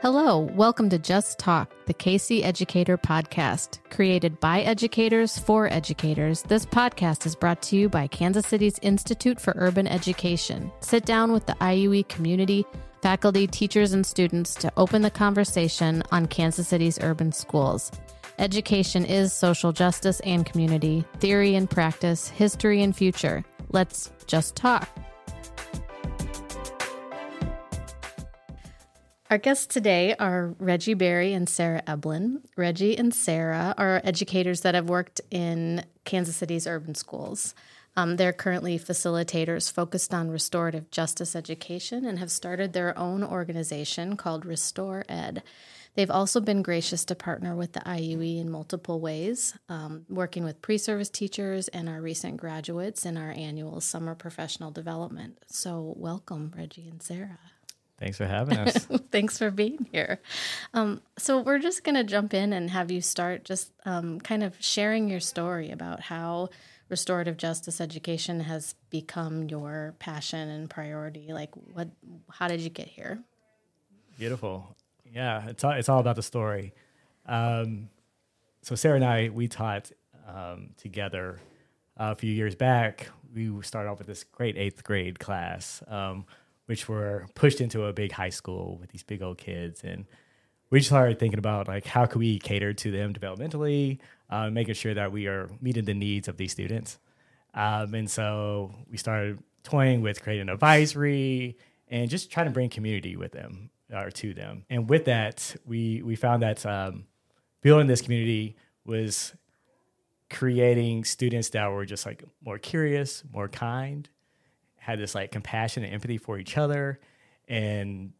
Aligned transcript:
Hello, 0.00 0.38
welcome 0.54 0.88
to 0.90 0.98
Just 1.00 1.40
Talk, 1.40 1.72
the 1.86 1.92
KC 1.92 2.44
Educator 2.44 2.96
Podcast. 2.96 3.80
Created 3.90 4.38
by 4.38 4.60
educators 4.60 5.40
for 5.40 5.66
educators, 5.72 6.42
this 6.42 6.64
podcast 6.64 7.26
is 7.26 7.34
brought 7.34 7.60
to 7.62 7.76
you 7.76 7.88
by 7.88 8.06
Kansas 8.06 8.46
City's 8.46 8.78
Institute 8.80 9.40
for 9.40 9.54
Urban 9.56 9.88
Education. 9.88 10.70
Sit 10.78 11.04
down 11.04 11.32
with 11.32 11.46
the 11.46 11.54
IUE 11.54 12.06
community, 12.06 12.64
faculty, 13.02 13.48
teachers, 13.48 13.92
and 13.92 14.06
students 14.06 14.54
to 14.54 14.72
open 14.76 15.02
the 15.02 15.10
conversation 15.10 16.04
on 16.12 16.26
Kansas 16.26 16.68
City's 16.68 17.00
urban 17.02 17.32
schools. 17.32 17.90
Education 18.38 19.04
is 19.04 19.32
social 19.32 19.72
justice 19.72 20.20
and 20.20 20.46
community, 20.46 21.04
theory 21.18 21.56
and 21.56 21.68
practice, 21.68 22.28
history 22.28 22.82
and 22.84 22.94
future. 22.94 23.44
Let's 23.72 24.12
just 24.28 24.54
talk. 24.54 24.88
Our 29.30 29.36
guests 29.36 29.66
today 29.66 30.14
are 30.18 30.54
Reggie 30.58 30.94
Berry 30.94 31.34
and 31.34 31.46
Sarah 31.46 31.82
Eblin. 31.86 32.40
Reggie 32.56 32.96
and 32.96 33.12
Sarah 33.12 33.74
are 33.76 34.00
educators 34.02 34.62
that 34.62 34.74
have 34.74 34.88
worked 34.88 35.20
in 35.30 35.84
Kansas 36.06 36.36
City's 36.36 36.66
urban 36.66 36.94
schools. 36.94 37.54
Um, 37.94 38.16
they're 38.16 38.32
currently 38.32 38.78
facilitators 38.78 39.70
focused 39.70 40.14
on 40.14 40.30
restorative 40.30 40.90
justice 40.90 41.36
education 41.36 42.06
and 42.06 42.18
have 42.18 42.30
started 42.30 42.72
their 42.72 42.96
own 42.96 43.22
organization 43.22 44.16
called 44.16 44.46
RestorED. 44.46 45.42
They've 45.94 46.10
also 46.10 46.40
been 46.40 46.62
gracious 46.62 47.04
to 47.04 47.14
partner 47.14 47.54
with 47.54 47.74
the 47.74 47.80
IUE 47.80 48.40
in 48.40 48.48
multiple 48.48 48.98
ways, 48.98 49.58
um, 49.68 50.06
working 50.08 50.42
with 50.42 50.62
pre 50.62 50.78
service 50.78 51.10
teachers 51.10 51.68
and 51.68 51.86
our 51.86 52.00
recent 52.00 52.38
graduates 52.38 53.04
in 53.04 53.18
our 53.18 53.32
annual 53.32 53.82
summer 53.82 54.14
professional 54.14 54.70
development. 54.70 55.36
So, 55.48 55.92
welcome, 55.98 56.54
Reggie 56.56 56.88
and 56.88 57.02
Sarah. 57.02 57.40
Thanks 57.98 58.16
for 58.16 58.26
having 58.26 58.56
us. 58.58 58.86
Thanks 59.10 59.38
for 59.38 59.50
being 59.50 59.88
here. 59.90 60.20
Um, 60.72 61.02
so, 61.18 61.40
we're 61.40 61.58
just 61.58 61.82
going 61.82 61.96
to 61.96 62.04
jump 62.04 62.32
in 62.32 62.52
and 62.52 62.70
have 62.70 62.90
you 62.90 63.00
start 63.00 63.44
just 63.44 63.72
um, 63.84 64.20
kind 64.20 64.42
of 64.44 64.54
sharing 64.60 65.08
your 65.08 65.20
story 65.20 65.70
about 65.70 66.00
how 66.00 66.50
restorative 66.88 67.36
justice 67.36 67.80
education 67.80 68.40
has 68.40 68.74
become 68.88 69.48
your 69.48 69.94
passion 69.98 70.48
and 70.48 70.70
priority. 70.70 71.32
Like, 71.32 71.50
what, 71.72 71.88
how 72.30 72.48
did 72.48 72.60
you 72.60 72.70
get 72.70 72.86
here? 72.86 73.18
Beautiful. 74.16 74.76
Yeah, 75.12 75.48
it's 75.48 75.64
all, 75.64 75.72
it's 75.72 75.88
all 75.88 76.00
about 76.00 76.16
the 76.16 76.22
story. 76.22 76.72
Um, 77.26 77.88
so, 78.62 78.76
Sarah 78.76 78.96
and 78.96 79.04
I, 79.04 79.30
we 79.30 79.48
taught 79.48 79.90
um, 80.26 80.70
together 80.76 81.40
a 81.96 82.14
few 82.14 82.32
years 82.32 82.54
back. 82.54 83.08
We 83.34 83.50
started 83.62 83.90
off 83.90 83.98
with 83.98 84.06
this 84.06 84.22
great 84.24 84.56
eighth 84.56 84.84
grade 84.84 85.18
class 85.18 85.82
um, 85.88 86.26
which 86.68 86.86
were 86.86 87.26
pushed 87.34 87.62
into 87.62 87.86
a 87.86 87.94
big 87.94 88.12
high 88.12 88.28
school 88.28 88.76
with 88.78 88.90
these 88.90 89.02
big 89.02 89.22
old 89.22 89.38
kids. 89.38 89.82
And 89.82 90.04
we 90.68 90.82
started 90.82 91.18
thinking 91.18 91.38
about 91.38 91.66
like 91.66 91.86
how 91.86 92.04
can 92.04 92.18
we 92.18 92.38
cater 92.38 92.74
to 92.74 92.90
them 92.90 93.14
developmentally, 93.14 94.00
uh, 94.28 94.50
making 94.50 94.74
sure 94.74 94.92
that 94.92 95.10
we 95.10 95.26
are 95.28 95.48
meeting 95.62 95.86
the 95.86 95.94
needs 95.94 96.28
of 96.28 96.36
these 96.36 96.52
students. 96.52 96.98
Um, 97.54 97.94
and 97.94 98.10
so 98.10 98.74
we 98.90 98.98
started 98.98 99.38
toying 99.62 100.02
with 100.02 100.22
creating 100.22 100.42
an 100.42 100.48
advisory 100.50 101.56
and 101.88 102.10
just 102.10 102.30
trying 102.30 102.48
to 102.48 102.52
bring 102.52 102.68
community 102.68 103.16
with 103.16 103.32
them 103.32 103.70
or 103.90 104.10
to 104.10 104.34
them. 104.34 104.66
And 104.68 104.90
with 104.90 105.06
that, 105.06 105.56
we 105.64 106.02
we 106.02 106.16
found 106.16 106.42
that 106.42 106.66
um, 106.66 107.06
building 107.62 107.86
this 107.86 108.02
community 108.02 108.56
was 108.84 109.34
creating 110.28 111.04
students 111.04 111.48
that 111.50 111.66
were 111.68 111.86
just 111.86 112.04
like 112.04 112.24
more 112.44 112.58
curious, 112.58 113.24
more 113.32 113.48
kind, 113.48 114.06
had 114.88 114.98
this 114.98 115.14
like 115.14 115.30
compassion 115.30 115.84
and 115.84 115.92
empathy 115.92 116.16
for 116.16 116.38
each 116.38 116.56
other, 116.56 116.98
and 117.46 118.14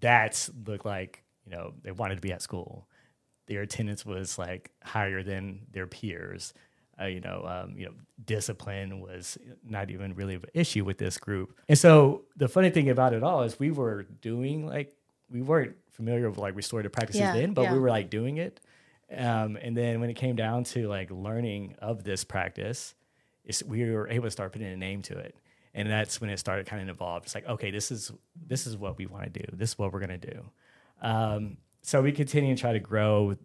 that's 0.00 0.50
looked 0.66 0.86
like 0.86 1.22
you 1.44 1.52
know 1.52 1.74
they 1.82 1.92
wanted 1.92 2.14
to 2.14 2.22
be 2.22 2.32
at 2.32 2.40
school. 2.40 2.88
Their 3.46 3.60
attendance 3.60 4.06
was 4.06 4.38
like 4.38 4.70
higher 4.82 5.22
than 5.22 5.66
their 5.70 5.86
peers. 5.86 6.54
Uh, 6.98 7.06
you 7.06 7.20
know, 7.20 7.44
um, 7.46 7.74
you 7.76 7.84
know, 7.84 7.92
discipline 8.24 9.00
was 9.00 9.36
not 9.62 9.90
even 9.90 10.14
really 10.14 10.34
an 10.34 10.44
issue 10.54 10.82
with 10.82 10.96
this 10.96 11.18
group. 11.18 11.58
And 11.68 11.76
so 11.76 12.22
the 12.36 12.48
funny 12.48 12.70
thing 12.70 12.88
about 12.88 13.12
it 13.12 13.22
all 13.22 13.42
is 13.42 13.58
we 13.58 13.70
were 13.70 14.04
doing 14.22 14.66
like 14.66 14.96
we 15.30 15.42
weren't 15.42 15.76
familiar 15.90 16.30
with 16.30 16.38
like 16.38 16.56
restorative 16.56 16.92
practices 16.92 17.20
yeah, 17.20 17.34
then, 17.34 17.52
but 17.52 17.62
yeah. 17.62 17.72
we 17.74 17.78
were 17.78 17.90
like 17.90 18.08
doing 18.08 18.38
it. 18.38 18.60
Um, 19.14 19.58
and 19.60 19.76
then 19.76 20.00
when 20.00 20.08
it 20.08 20.14
came 20.14 20.36
down 20.36 20.64
to 20.64 20.88
like 20.88 21.10
learning 21.10 21.74
of 21.80 22.02
this 22.02 22.24
practice, 22.24 22.94
we 23.66 23.90
were 23.90 24.08
able 24.08 24.24
to 24.24 24.30
start 24.30 24.52
putting 24.52 24.68
a 24.68 24.76
name 24.76 25.02
to 25.02 25.18
it 25.18 25.36
and 25.74 25.88
that's 25.88 26.20
when 26.20 26.30
it 26.30 26.38
started 26.38 26.66
kind 26.66 26.82
of 26.82 26.88
evolved. 26.88 27.26
It's 27.26 27.34
like, 27.34 27.48
okay, 27.48 27.70
this 27.70 27.90
is 27.90 28.12
this 28.46 28.66
is 28.66 28.76
what 28.76 28.98
we 28.98 29.06
want 29.06 29.24
to 29.24 29.30
do. 29.30 29.44
This 29.52 29.70
is 29.70 29.78
what 29.78 29.92
we're 29.92 30.00
going 30.00 30.20
to 30.20 30.32
do. 30.32 30.44
Um, 31.00 31.56
so 31.82 32.02
we 32.02 32.12
continue 32.12 32.54
to 32.54 32.60
try 32.60 32.72
to 32.72 32.80
grow 32.80 33.36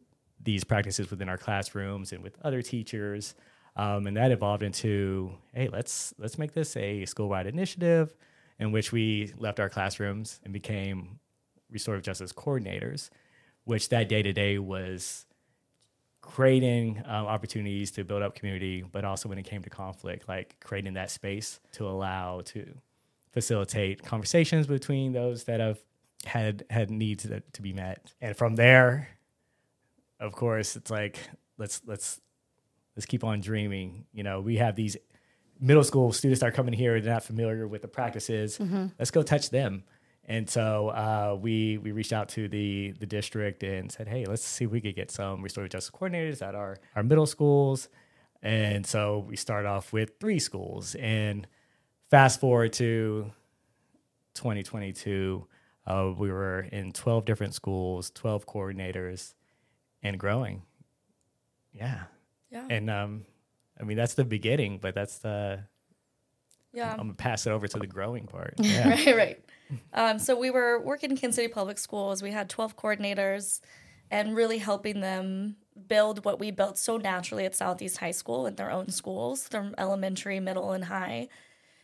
these 0.44 0.64
practices 0.64 1.10
within 1.10 1.30
our 1.30 1.38
classrooms 1.38 2.12
and 2.14 2.24
with 2.24 2.38
other 2.44 2.62
teachers, 2.62 3.36
um, 3.76 4.08
and 4.08 4.18
that 4.18 4.32
evolved 4.32 4.64
into, 4.64 5.32
hey, 5.54 5.70
let's 5.70 6.14
let's 6.18 6.38
make 6.38 6.54
this 6.54 6.76
a 6.78 7.06
school-wide 7.06 7.48
initiative, 7.48 8.14
in 8.60 8.72
which 8.72 8.92
we 8.92 9.34
left 9.38 9.60
our 9.60 9.70
classrooms 9.70 10.40
and 10.44 10.54
became 10.54 11.20
restorative 11.70 12.06
justice 12.06 12.34
coordinators, 12.34 13.10
which 13.66 13.90
that 13.90 14.10
day 14.10 14.22
to 14.22 14.34
day 14.34 14.58
was 14.58 15.26
creating 16.28 17.02
um, 17.06 17.26
opportunities 17.26 17.90
to 17.92 18.04
build 18.04 18.22
up 18.22 18.36
community, 18.36 18.84
but 18.92 19.06
also 19.06 19.30
when 19.30 19.38
it 19.38 19.44
came 19.44 19.64
to 19.64 19.70
conflict, 19.70 20.28
like 20.28 20.60
creating 20.60 20.94
that 20.94 21.10
space 21.10 21.62
to 21.72 21.88
allow 21.88 22.42
to 22.42 22.68
facilitate 23.32 24.04
conversations 24.04 24.68
between 24.68 25.14
those 25.14 25.46
that 25.46 25.60
have 25.62 25.80
had 26.26 26.66
had 26.70 26.92
needs 26.92 27.24
that, 27.24 27.54
to 27.54 27.62
be 27.62 27.72
met. 27.72 28.14
And 28.20 28.36
from 28.36 28.56
there, 28.56 29.08
of 30.20 30.34
course, 30.34 30.76
it's 30.76 30.92
like 30.92 31.18
let's 31.58 31.82
let's 31.86 32.20
let's 32.96 33.06
keep 33.06 33.24
on 33.24 33.40
dreaming. 33.40 34.06
You 34.12 34.24
know, 34.24 34.42
we 34.42 34.58
have 34.58 34.76
these 34.76 34.98
middle 35.62 35.84
school 35.84 36.12
students 36.12 36.42
that 36.42 36.48
are 36.48 36.52
coming 36.52 36.74
here, 36.74 37.00
they're 37.00 37.14
not 37.14 37.24
familiar 37.24 37.68
with 37.68 37.82
the 37.82 37.88
practices. 37.88 38.58
Mm-hmm. 38.58 38.88
Let's 39.00 39.12
go 39.12 39.24
touch 39.24 39.50
them. 39.50 39.86
And 40.30 40.50
so 40.50 40.90
uh, 40.90 41.38
we 41.40 41.78
we 41.78 41.92
reached 41.92 42.12
out 42.12 42.30
to 42.30 42.48
the 42.50 42.92
the 43.00 43.06
district 43.06 43.64
and 43.64 43.92
said, 43.92 44.08
hey, 44.08 44.26
let's 44.26 44.44
see 44.44 44.66
if 44.66 44.72
we 44.72 44.82
could 44.82 44.96
get 44.96 45.10
some 45.10 45.42
restorative 45.42 45.72
justice 45.72 45.92
coordinators 45.98 46.42
at 46.46 46.54
our 46.54 46.78
our 46.96 47.04
middle 47.04 47.26
schools. 47.26 47.88
And 48.42 48.86
so 48.86 49.26
we 49.28 49.36
started 49.36 49.68
off 49.68 49.94
with 49.94 50.20
three 50.20 50.40
schools. 50.40 50.96
And 50.96 51.48
fast 52.10 52.40
forward 52.40 52.74
to 52.74 53.32
2022, 54.36 55.48
uh, 55.88 56.14
we 56.18 56.32
were 56.32 56.62
in 56.72 56.92
12 56.92 57.26
different 57.26 57.54
schools, 57.54 58.12
12 58.12 58.46
coordinators, 58.46 59.34
and 60.04 60.20
growing. 60.20 60.62
Yeah. 61.74 62.04
Yeah. 62.52 62.66
And 62.70 62.90
um, 62.90 63.26
I 63.80 63.84
mean 63.84 63.98
that's 63.98 64.14
the 64.14 64.26
beginning, 64.26 64.80
but 64.82 64.94
that's 64.94 65.20
the 65.20 65.64
yeah. 66.74 66.88
I'm, 66.94 67.00
I'm 67.00 67.08
gonna 67.08 67.14
pass 67.14 67.48
it 67.48 67.52
over 67.52 67.68
to 67.68 67.80
the 67.80 67.88
growing 67.88 68.28
part. 68.28 68.56
Yeah. 68.60 68.90
right, 68.90 69.16
right. 69.16 69.46
Um, 69.94 70.20
so 70.20 70.38
we 70.38 70.50
were 70.50 70.80
working 70.80 71.12
in 71.12 71.18
Kansas 71.18 71.36
City 71.36 71.48
Public 71.48 71.78
Schools. 71.78 72.22
We 72.22 72.32
had 72.32 72.50
12 72.50 72.76
coordinators 72.78 73.62
and 74.10 74.36
really 74.36 74.60
helping 74.60 75.02
them 75.02 75.58
build 75.88 76.24
what 76.24 76.40
we 76.40 76.52
built 76.52 76.78
so 76.78 76.98
naturally 76.98 77.46
at 77.46 77.56
Southeast 77.56 77.98
High 77.98 78.12
School 78.12 78.46
in 78.46 78.56
their 78.56 78.72
own 78.72 78.90
schools, 78.90 79.48
from 79.48 79.76
elementary, 79.78 80.40
middle, 80.40 80.72
and 80.72 80.86
high. 80.86 81.28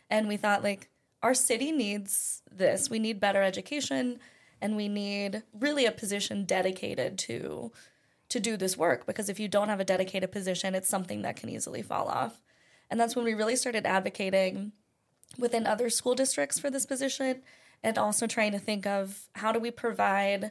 And 0.08 0.28
we 0.28 0.36
thought, 0.36 0.62
like, 0.62 0.88
our 1.22 1.34
city 1.34 1.72
needs 1.72 2.42
this. 2.50 2.90
We 2.90 2.98
need 2.98 3.20
better 3.20 3.42
education 3.42 4.18
and 4.60 4.76
we 4.76 4.88
need 4.88 5.42
really 5.58 5.86
a 5.86 5.92
position 5.92 6.44
dedicated 6.44 7.18
to 7.18 7.72
to 8.30 8.40
do 8.40 8.56
this 8.56 8.76
work 8.76 9.06
because 9.06 9.28
if 9.28 9.38
you 9.38 9.46
don't 9.46 9.68
have 9.68 9.80
a 9.80 9.84
dedicated 9.84 10.32
position, 10.32 10.74
it's 10.74 10.88
something 10.88 11.22
that 11.22 11.36
can 11.36 11.50
easily 11.50 11.82
fall 11.82 12.08
off. 12.08 12.42
And 12.90 12.98
that's 12.98 13.14
when 13.14 13.24
we 13.24 13.34
really 13.34 13.56
started 13.56 13.86
advocating 13.86 14.72
within 15.38 15.66
other 15.66 15.90
school 15.90 16.14
districts 16.14 16.58
for 16.58 16.70
this 16.70 16.86
position 16.86 17.42
and 17.82 17.98
also 17.98 18.26
trying 18.26 18.52
to 18.52 18.58
think 18.58 18.86
of 18.86 19.28
how 19.34 19.52
do 19.52 19.58
we 19.58 19.70
provide 19.70 20.50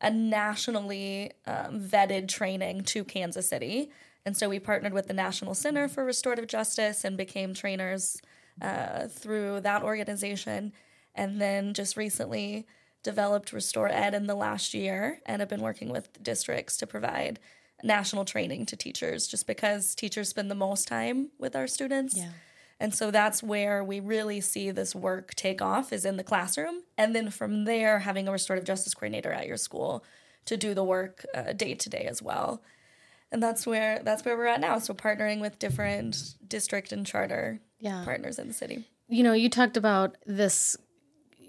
a 0.00 0.10
nationally 0.10 1.32
um, 1.46 1.80
vetted 1.80 2.28
training 2.28 2.82
to 2.84 3.04
Kansas 3.04 3.48
City. 3.48 3.90
And 4.24 4.36
so 4.36 4.48
we 4.48 4.58
partnered 4.58 4.94
with 4.94 5.08
the 5.08 5.14
National 5.14 5.54
Center 5.54 5.88
for 5.88 6.04
Restorative 6.04 6.46
Justice 6.46 7.04
and 7.04 7.16
became 7.16 7.54
trainers 7.54 8.20
uh, 8.60 9.08
through 9.08 9.60
that 9.60 9.82
organization. 9.82 10.72
And 11.14 11.40
then 11.40 11.74
just 11.74 11.96
recently 11.96 12.66
developed 13.02 13.52
RestorED 13.52 14.12
in 14.12 14.26
the 14.26 14.34
last 14.34 14.74
year 14.74 15.20
and 15.26 15.40
have 15.40 15.48
been 15.48 15.62
working 15.62 15.90
with 15.90 16.22
districts 16.22 16.76
to 16.78 16.86
provide 16.86 17.38
national 17.82 18.24
training 18.24 18.66
to 18.66 18.76
teachers 18.76 19.26
just 19.26 19.46
because 19.46 19.94
teachers 19.94 20.28
spend 20.28 20.50
the 20.50 20.54
most 20.54 20.86
time 20.86 21.30
with 21.38 21.56
our 21.56 21.66
students. 21.66 22.16
Yeah. 22.16 22.30
And 22.80 22.94
so 22.94 23.10
that's 23.10 23.42
where 23.42 23.84
we 23.84 24.00
really 24.00 24.40
see 24.40 24.70
this 24.70 24.94
work 24.94 25.34
take 25.34 25.60
off 25.60 25.92
is 25.92 26.06
in 26.06 26.16
the 26.16 26.24
classroom. 26.24 26.82
And 26.96 27.14
then 27.14 27.30
from 27.30 27.66
there, 27.66 28.00
having 28.00 28.26
a 28.26 28.32
restorative 28.32 28.64
justice 28.64 28.94
coordinator 28.94 29.30
at 29.30 29.46
your 29.46 29.58
school 29.58 30.02
to 30.46 30.56
do 30.56 30.72
the 30.72 30.82
work 30.82 31.26
uh, 31.34 31.52
day 31.52 31.74
to 31.74 31.90
day 31.90 32.06
as 32.08 32.22
well. 32.22 32.62
And 33.30 33.42
that's 33.42 33.66
where 33.66 34.00
that's 34.02 34.24
where 34.24 34.36
we're 34.36 34.46
at 34.46 34.60
now. 34.60 34.78
So 34.78 34.94
partnering 34.94 35.40
with 35.40 35.58
different 35.58 36.34
district 36.48 36.90
and 36.90 37.06
charter 37.06 37.60
yeah. 37.78 38.02
partners 38.02 38.38
in 38.38 38.48
the 38.48 38.54
city. 38.54 38.86
You 39.08 39.22
know, 39.22 39.34
you 39.34 39.50
talked 39.50 39.76
about 39.76 40.16
this 40.26 40.76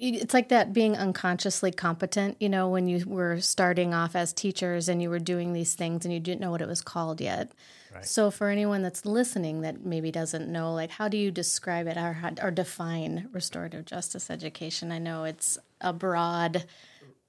it's 0.03 0.33
like 0.33 0.49
that 0.49 0.73
being 0.73 0.97
unconsciously 0.97 1.71
competent, 1.71 2.35
you 2.39 2.49
know, 2.49 2.67
when 2.67 2.87
you 2.87 3.05
were 3.05 3.39
starting 3.39 3.93
off 3.93 4.15
as 4.15 4.33
teachers 4.33 4.89
and 4.89 4.99
you 4.99 5.11
were 5.11 5.19
doing 5.19 5.53
these 5.53 5.75
things 5.75 6.03
and 6.03 6.13
you 6.13 6.19
didn't 6.19 6.41
know 6.41 6.49
what 6.49 6.61
it 6.61 6.67
was 6.67 6.81
called 6.81 7.21
yet. 7.21 7.51
Right. 7.93 8.05
So 8.05 8.31
for 8.31 8.47
anyone 8.47 8.81
that's 8.81 9.05
listening 9.05 9.61
that 9.61 9.83
maybe 9.83 10.11
doesn't 10.11 10.47
know, 10.47 10.73
like, 10.73 10.91
how 10.91 11.07
do 11.07 11.17
you 11.17 11.29
describe 11.29 11.87
it 11.87 11.97
or, 11.97 12.17
or 12.41 12.51
define 12.51 13.27
restorative 13.33 13.85
justice 13.85 14.29
education? 14.29 14.91
I 14.91 14.97
know 14.97 15.25
it's 15.25 15.57
a 15.81 15.91
broad 15.91 16.65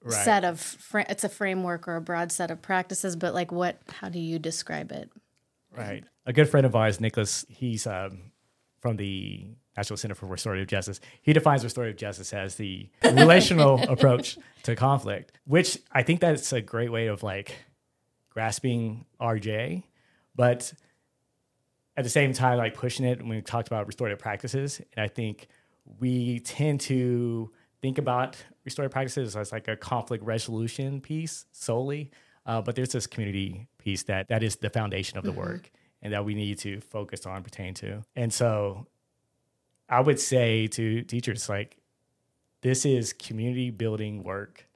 right. 0.04 0.24
set 0.24 0.44
of 0.44 0.76
it's 0.94 1.24
a 1.24 1.28
framework 1.28 1.88
or 1.88 1.96
a 1.96 2.00
broad 2.00 2.30
set 2.30 2.50
of 2.50 2.62
practices, 2.62 3.16
but 3.16 3.34
like, 3.34 3.50
what? 3.50 3.80
How 3.88 4.08
do 4.08 4.20
you 4.20 4.38
describe 4.38 4.92
it? 4.92 5.10
Right. 5.76 6.04
A 6.26 6.32
good 6.32 6.48
friend 6.48 6.66
of 6.66 6.76
ours, 6.76 7.00
Nicholas, 7.00 7.44
he's 7.48 7.86
um, 7.86 8.32
from 8.80 8.96
the 8.96 9.46
National 9.76 9.96
Center 9.96 10.14
for 10.14 10.26
Restorative 10.26 10.68
Justice. 10.68 11.00
He 11.22 11.32
defines 11.32 11.64
restorative 11.64 11.96
justice 11.96 12.32
as 12.32 12.56
the 12.56 12.88
relational 13.02 13.82
approach 13.90 14.38
to 14.64 14.76
conflict, 14.76 15.32
which 15.44 15.78
I 15.90 16.02
think 16.02 16.20
that's 16.20 16.52
a 16.52 16.60
great 16.60 16.92
way 16.92 17.06
of 17.06 17.22
like 17.22 17.56
grasping 18.30 19.06
RJ 19.20 19.84
but 20.34 20.72
at 21.96 22.04
the 22.04 22.10
same 22.10 22.32
time, 22.32 22.58
like 22.58 22.74
pushing 22.74 23.04
it 23.04 23.20
when 23.20 23.28
we 23.28 23.40
talked 23.42 23.68
about 23.68 23.86
restorative 23.86 24.18
practices, 24.18 24.80
and 24.96 25.04
I 25.04 25.08
think 25.08 25.48
we 26.00 26.40
tend 26.40 26.80
to 26.82 27.50
think 27.80 27.98
about 27.98 28.36
restorative 28.64 28.92
practices 28.92 29.36
as 29.36 29.52
like 29.52 29.68
a 29.68 29.76
conflict 29.76 30.24
resolution 30.24 31.00
piece 31.00 31.44
solely, 31.52 32.10
uh, 32.46 32.62
but 32.62 32.76
there's 32.76 32.92
this 32.92 33.06
community 33.06 33.66
piece 33.78 34.04
that 34.04 34.28
that 34.28 34.42
is 34.42 34.56
the 34.56 34.70
foundation 34.70 35.18
of 35.18 35.24
the 35.24 35.30
mm-hmm. 35.30 35.40
work 35.40 35.70
and 36.00 36.12
that 36.12 36.24
we 36.24 36.34
need 36.34 36.58
to 36.58 36.80
focus 36.80 37.26
on 37.26 37.42
pertain 37.42 37.74
to. 37.74 38.02
And 38.16 38.32
so, 38.32 38.86
I 39.88 40.00
would 40.00 40.18
say 40.18 40.68
to 40.68 41.02
teachers 41.02 41.48
like, 41.48 41.76
this 42.62 42.86
is 42.86 43.12
community 43.12 43.70
building 43.70 44.22
work 44.22 44.66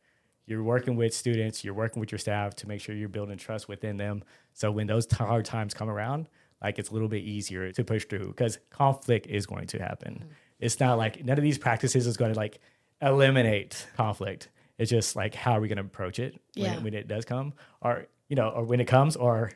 you're 0.47 0.63
working 0.63 0.97
with 0.97 1.13
students, 1.15 1.65
you're 1.65 1.75
working 1.75 2.01
with 2.01 2.13
your 2.13 2.19
staff 2.19 2.55
to 2.57 2.69
make 2.69 2.81
sure 2.81 2.95
you're 2.95 3.09
building 3.09 3.37
trust 3.37 3.69
within 3.69 3.97
them. 3.97 4.23
So 4.55 4.71
when 4.71 4.87
those 4.87 5.07
t- 5.07 5.17
hard 5.17 5.45
times 5.45 5.75
come 5.75 5.91
around, 5.91 6.29
like 6.63 6.79
it's 6.79 6.91
a 6.91 6.93
little 6.93 7.09
bit 7.09 7.23
easier 7.25 7.71
to 7.73 7.85
push 7.85 8.05
through 8.07 8.29
because 8.29 8.59
conflict 8.71 9.27
is 9.27 9.47
going 9.47 9.67
to 9.69 9.79
happen. 9.79 10.15
Mm-hmm. 10.15 10.33
It's 10.61 10.81
not 10.81 10.99
like 10.99 11.25
none 11.25 11.37
of 11.37 11.43
these 11.43 11.59
practices 11.59 12.07
is 12.07 12.17
going 12.17 12.33
to 12.33 12.39
like 12.39 12.61
eliminate 13.03 13.87
conflict. 13.97 14.49
It's 14.79 14.91
just 14.91 15.17
like 15.17 15.35
how 15.35 15.53
are 15.53 15.61
we 15.61 15.69
going 15.69 15.79
to 15.79 15.85
approach 15.85 16.19
it 16.19 16.41
when, 16.55 16.65
yeah. 16.65 16.77
it 16.77 16.83
when 16.83 16.95
it 16.95 17.09
does 17.09 17.25
come, 17.25 17.55
or 17.83 18.07
you 18.29 18.37
know, 18.37 18.49
or 18.49 18.65
when 18.65 18.81
it 18.81 18.87
comes, 18.87 19.17
or 19.17 19.53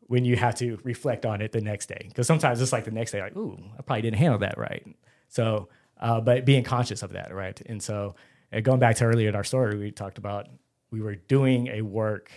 when 0.00 0.24
you 0.24 0.36
have 0.36 0.54
to 0.56 0.78
reflect 0.84 1.26
on 1.26 1.40
it 1.40 1.52
the 1.52 1.60
next 1.60 1.86
day. 1.86 2.06
Because 2.08 2.26
sometimes 2.26 2.60
it's 2.60 2.72
like 2.72 2.84
the 2.84 2.90
next 2.90 3.12
day, 3.12 3.20
like, 3.20 3.36
ooh, 3.36 3.58
I 3.78 3.82
probably 3.82 4.02
didn't 4.02 4.16
handle 4.16 4.38
that 4.40 4.56
right. 4.56 4.86
So, 5.28 5.68
uh, 6.00 6.20
but 6.20 6.44
being 6.46 6.64
conscious 6.64 7.02
of 7.02 7.12
that, 7.12 7.34
right? 7.34 7.60
And 7.66 7.82
so 7.82 8.14
and 8.52 8.64
going 8.64 8.80
back 8.80 8.96
to 8.96 9.04
earlier 9.04 9.28
in 9.28 9.34
our 9.34 9.44
story, 9.44 9.76
we 9.78 9.90
talked 9.90 10.18
about 10.18 10.48
we 10.90 11.00
were 11.00 11.16
doing 11.16 11.68
a 11.68 11.82
work. 11.82 12.30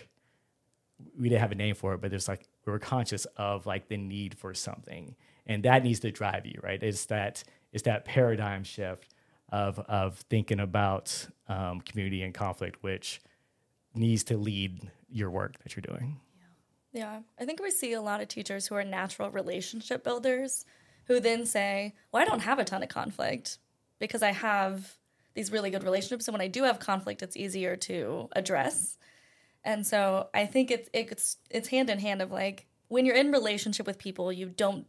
We 1.18 1.30
didn't 1.30 1.42
have 1.42 1.52
a 1.52 1.56
name 1.56 1.76
for 1.76 1.94
it, 1.94 2.02
but 2.02 2.14
it's 2.14 2.28
like 2.28 2.48
we 2.66 2.72
were 2.72 2.80
conscious 2.80 3.26
of 3.38 3.66
like 3.66 3.88
the 3.88 3.98
need 3.98 4.38
for 4.38 4.54
something, 4.54 5.16
and 5.48 5.64
that 5.64 5.84
needs 5.84 6.00
to 6.02 6.12
drive 6.12 6.46
you, 6.46 6.60
right? 6.62 6.82
It's 6.82 7.06
that 7.06 7.44
it's 7.72 7.84
that 7.84 8.06
paradigm 8.06 8.64
shift 8.64 9.14
of 9.50 9.80
of 9.80 10.18
thinking 10.30 10.60
about 10.60 11.28
um, 11.48 11.82
community 11.82 12.24
and 12.24 12.34
conflict, 12.34 12.84
which 12.84 13.22
needs 13.96 14.24
to 14.26 14.38
lead 14.38 14.90
your 15.10 15.30
work 15.30 15.58
that 15.64 15.76
you're 15.76 15.82
doing. 15.82 16.20
Yeah. 16.94 17.00
Yeah, 17.00 17.20
I 17.40 17.46
think 17.46 17.62
we 17.62 17.72
see 17.72 17.94
a 17.94 18.02
lot 18.02 18.22
of 18.22 18.28
teachers 18.28 18.68
who 18.68 18.76
are 18.76 18.84
natural 18.84 19.30
relationship 19.30 20.04
builders 20.04 20.66
who 21.06 21.20
then 21.20 21.46
say, 21.46 21.94
"Well, 22.12 22.22
I 22.22 22.26
don't 22.26 22.42
have 22.42 22.60
a 22.60 22.66
ton 22.66 22.84
of 22.84 22.90
conflict 22.90 23.60
because 24.00 24.22
I 24.22 24.32
have 24.32 24.98
these 25.34 25.52
really 25.52 25.70
good 25.70 25.84
relationships. 25.84 26.28
And 26.28 26.34
when 26.34 26.42
I 26.42 26.48
do 26.48 26.64
have 26.64 26.80
conflict, 26.80 27.22
it's 27.22 27.38
easier 27.38 27.76
to 27.78 28.30
address. 28.34 28.98
And 29.64 29.86
so 29.86 30.28
I 30.34 30.46
think 30.46 30.72
it's 30.72 30.90
it's 30.94 31.38
it's 31.50 31.68
hand 31.70 31.90
in 31.90 32.00
hand 32.00 32.22
of 32.22 32.32
like 32.32 32.68
when 32.88 33.06
you're 33.06 33.16
in 33.16 33.32
relationship 33.32 33.86
with 33.86 33.98
people, 33.98 34.32
you 34.32 34.50
don't 34.50 34.88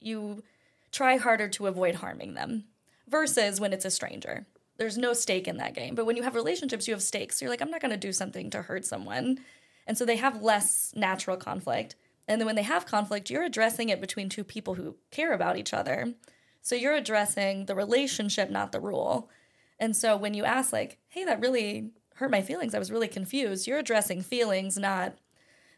you 0.00 0.42
try 0.90 1.16
harder 1.16 1.48
to 1.48 1.66
avoid 1.66 1.96
harming 1.96 2.34
them 2.34 2.64
versus 3.08 3.60
when 3.60 3.72
it's 3.72 3.84
a 3.84 3.90
stranger. 3.90 4.46
There's 4.78 4.96
no 4.96 5.12
stake 5.12 5.48
in 5.48 5.56
that 5.58 5.74
game. 5.74 5.94
But 5.94 6.06
when 6.06 6.16
you 6.16 6.22
have 6.22 6.34
relationships, 6.34 6.86
you 6.86 6.94
have 6.94 7.02
stakes. 7.02 7.42
You're 7.42 7.50
like, 7.50 7.60
I'm 7.60 7.70
not 7.70 7.80
going 7.80 7.90
to 7.90 7.96
do 7.96 8.12
something 8.12 8.48
to 8.50 8.62
hurt 8.62 8.84
someone. 8.84 9.40
And 9.86 9.98
so 9.98 10.04
they 10.04 10.16
have 10.16 10.42
less 10.42 10.92
natural 10.94 11.36
conflict. 11.36 11.96
And 12.28 12.40
then 12.40 12.46
when 12.46 12.56
they 12.56 12.62
have 12.62 12.86
conflict, 12.86 13.30
you're 13.30 13.42
addressing 13.42 13.88
it 13.88 14.00
between 14.00 14.28
two 14.28 14.44
people 14.44 14.74
who 14.74 14.96
care 15.10 15.32
about 15.32 15.56
each 15.56 15.74
other. 15.74 16.14
So 16.60 16.74
you're 16.74 16.94
addressing 16.94 17.66
the 17.66 17.74
relationship, 17.74 18.50
not 18.50 18.70
the 18.70 18.80
rule. 18.80 19.30
And 19.78 19.94
so 19.96 20.16
when 20.16 20.34
you 20.34 20.44
ask, 20.44 20.72
like, 20.72 20.98
hey, 21.08 21.24
that 21.24 21.40
really 21.40 21.90
hurt 22.16 22.30
my 22.30 22.42
feelings, 22.42 22.74
I 22.74 22.78
was 22.78 22.90
really 22.90 23.08
confused, 23.08 23.66
you're 23.66 23.78
addressing 23.78 24.22
feelings, 24.22 24.76
not 24.76 25.14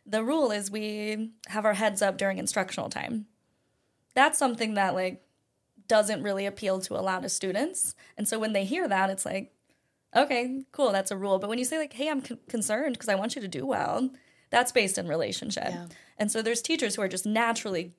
the 0.07 0.25
rule 0.25 0.51
is 0.51 0.71
we 0.71 1.31
have 1.49 1.65
our 1.65 1.75
heads 1.75 2.03
up 2.03 2.17
during 2.17 2.39
instructional 2.39 2.89
time. 2.89 3.27
That's 4.15 4.39
something 4.39 4.75
that, 4.75 4.95
like, 4.95 5.23
doesn't 5.87 6.23
really 6.23 6.47
appeal 6.47 6.81
to 6.81 6.95
a 6.95 7.03
lot 7.03 7.25
of 7.25 7.31
students. 7.31 7.95
And 8.17 8.27
so 8.27 8.39
when 8.39 8.53
they 8.53 8.65
hear 8.65 8.89
that, 8.89 9.11
it's 9.11 9.27
like, 9.27 9.53
okay, 10.17 10.65
cool, 10.73 10.93
that's 10.93 11.11
a 11.11 11.17
rule. 11.17 11.39
But 11.39 11.49
when 11.49 11.59
you 11.59 11.65
say, 11.65 11.79
like, 11.79 11.93
hey, 11.93 12.09
I'm 12.09 12.23
con- 12.23 12.39
concerned 12.49 12.95
because 12.95 13.09
I 13.09 13.15
want 13.15 13.37
you 13.37 13.43
to 13.43 13.49
do 13.49 13.67
well, 13.67 14.11
that's 14.51 14.73
based 14.73 14.99
in 14.99 15.07
relationship. 15.07 15.69
Yeah. 15.69 15.87
And 16.19 16.31
so 16.31 16.43
there's 16.43 16.63
teachers 16.63 16.97
who 16.97 17.03
are 17.03 17.09
just 17.09 17.27
naturally 17.27 17.93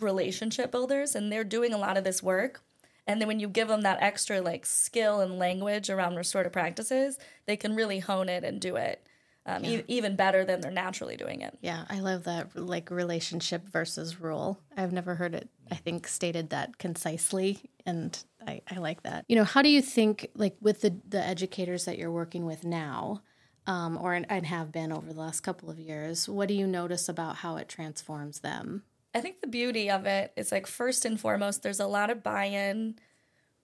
relationship 0.00 0.70
builders 0.70 1.14
and 1.14 1.30
they're 1.30 1.44
doing 1.44 1.72
a 1.72 1.78
lot 1.78 1.96
of 1.96 2.04
this 2.04 2.22
work 2.22 2.62
and 3.06 3.20
then 3.20 3.28
when 3.28 3.40
you 3.40 3.48
give 3.48 3.68
them 3.68 3.82
that 3.82 3.98
extra 4.00 4.40
like 4.40 4.66
skill 4.66 5.20
and 5.20 5.38
language 5.38 5.90
around 5.90 6.16
restorative 6.16 6.52
practices, 6.52 7.18
they 7.46 7.56
can 7.56 7.74
really 7.74 7.98
hone 7.98 8.28
it 8.28 8.44
and 8.44 8.60
do 8.60 8.76
it 8.76 9.06
um, 9.46 9.64
yeah. 9.64 9.78
e- 9.78 9.84
even 9.88 10.16
better 10.16 10.44
than 10.44 10.60
they're 10.60 10.70
naturally 10.70 11.16
doing 11.16 11.42
it. 11.42 11.56
Yeah, 11.60 11.84
I 11.88 12.00
love 12.00 12.24
that 12.24 12.56
like 12.56 12.90
relationship 12.90 13.68
versus 13.68 14.20
rule. 14.20 14.58
I've 14.76 14.92
never 14.92 15.14
heard 15.14 15.34
it, 15.34 15.48
I 15.70 15.76
think, 15.76 16.06
stated 16.06 16.50
that 16.50 16.78
concisely. 16.78 17.70
And 17.86 18.18
I, 18.46 18.62
I 18.70 18.78
like 18.78 19.02
that. 19.02 19.24
You 19.28 19.36
know, 19.36 19.44
how 19.44 19.62
do 19.62 19.68
you 19.68 19.82
think, 19.82 20.28
like 20.34 20.56
with 20.60 20.80
the, 20.80 20.98
the 21.06 21.22
educators 21.22 21.84
that 21.84 21.98
you're 21.98 22.10
working 22.10 22.46
with 22.46 22.64
now, 22.64 23.22
um, 23.66 23.98
or 23.98 24.12
and 24.12 24.46
have 24.46 24.72
been 24.72 24.92
over 24.92 25.12
the 25.12 25.18
last 25.18 25.40
couple 25.40 25.70
of 25.70 25.78
years, 25.78 26.28
what 26.28 26.48
do 26.48 26.54
you 26.54 26.66
notice 26.66 27.08
about 27.08 27.36
how 27.36 27.56
it 27.56 27.68
transforms 27.68 28.40
them? 28.40 28.82
I 29.14 29.20
think 29.20 29.40
the 29.40 29.46
beauty 29.46 29.90
of 29.90 30.06
it 30.06 30.32
is 30.36 30.50
like 30.50 30.66
first 30.66 31.04
and 31.04 31.20
foremost, 31.20 31.62
there's 31.62 31.80
a 31.80 31.86
lot 31.86 32.10
of 32.10 32.22
buy-in 32.22 32.96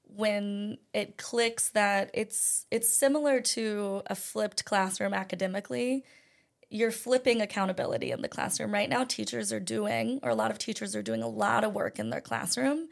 when 0.05 0.79
it 0.93 1.17
clicks 1.19 1.71
that 1.71 2.11
it's 2.15 2.67
it's 2.71 2.93
similar 2.93 3.41
to 3.41 4.03
a 4.07 4.15
flipped 4.15 4.65
classroom 4.65 5.13
academically. 5.13 6.05
You're 6.69 6.93
flipping 6.93 7.41
accountability 7.41 8.13
in 8.13 8.23
the 8.23 8.29
classroom. 8.29 8.73
Right 8.73 8.89
now, 8.89 9.03
teachers 9.03 9.53
are 9.53 9.61
doing, 9.61 10.21
or 10.23 10.31
a 10.31 10.37
lot 10.37 10.53
of 10.53 10.59
teachers 10.59 10.95
are 10.95 11.03
doing 11.03 11.23
a 11.23 11.29
lot 11.29 11.65
of 11.65 11.75
work 11.75 11.99
in 11.99 12.11
their 12.11 12.21
classroom. 12.21 12.89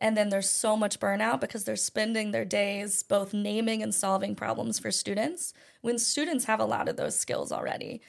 And 0.00 0.16
then 0.16 0.30
there's 0.30 0.48
so 0.48 0.76
much 0.78 0.98
burnout 0.98 1.40
because 1.40 1.64
they're 1.64 1.76
spending 1.76 2.30
their 2.30 2.46
days 2.46 3.02
both 3.02 3.34
naming 3.34 3.82
and 3.82 3.94
solving 3.94 4.34
problems 4.34 4.78
for 4.78 4.90
students 4.90 5.52
when 5.82 5.98
students 5.98 6.46
have 6.46 6.60
a 6.60 6.64
lot 6.64 6.88
of 6.88 6.96
those 6.96 7.18
skills 7.18 7.52
already. 7.52 8.00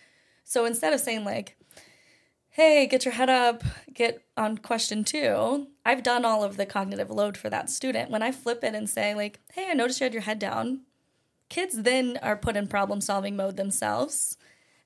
So 0.46 0.64
instead 0.64 0.94
of 0.94 1.02
saying, 1.02 1.26
like, 1.26 1.58
hey, 2.54 2.86
get 2.86 3.06
your 3.06 3.14
head 3.14 3.30
up, 3.30 3.64
get 3.94 4.26
on 4.36 4.58
question 4.58 5.06
two. 5.06 5.68
I've 5.86 6.04
done 6.04 6.26
all 6.26 6.44
of 6.44 6.58
the 6.58 6.66
cognitive 6.66 7.10
load 7.10 7.38
for 7.38 7.50
that 7.50 7.70
student. 7.70 8.12
When 8.12 8.22
I 8.22 8.34
flip 8.34 8.62
it 8.62 8.76
and 8.76 8.90
say, 8.90 9.16
like, 9.16 9.40
hey, 9.54 9.70
I 9.70 9.74
noticed 9.74 10.02
you 10.02 10.04
had 10.04 10.14
your 10.14 10.24
head 10.24 10.38
down, 10.38 10.82
kids 11.48 11.84
then 11.84 12.20
are 12.22 12.36
put 12.36 12.58
in 12.58 12.68
problem 12.68 13.00
solving 13.00 13.38
mode 13.38 13.56
themselves, 13.56 14.38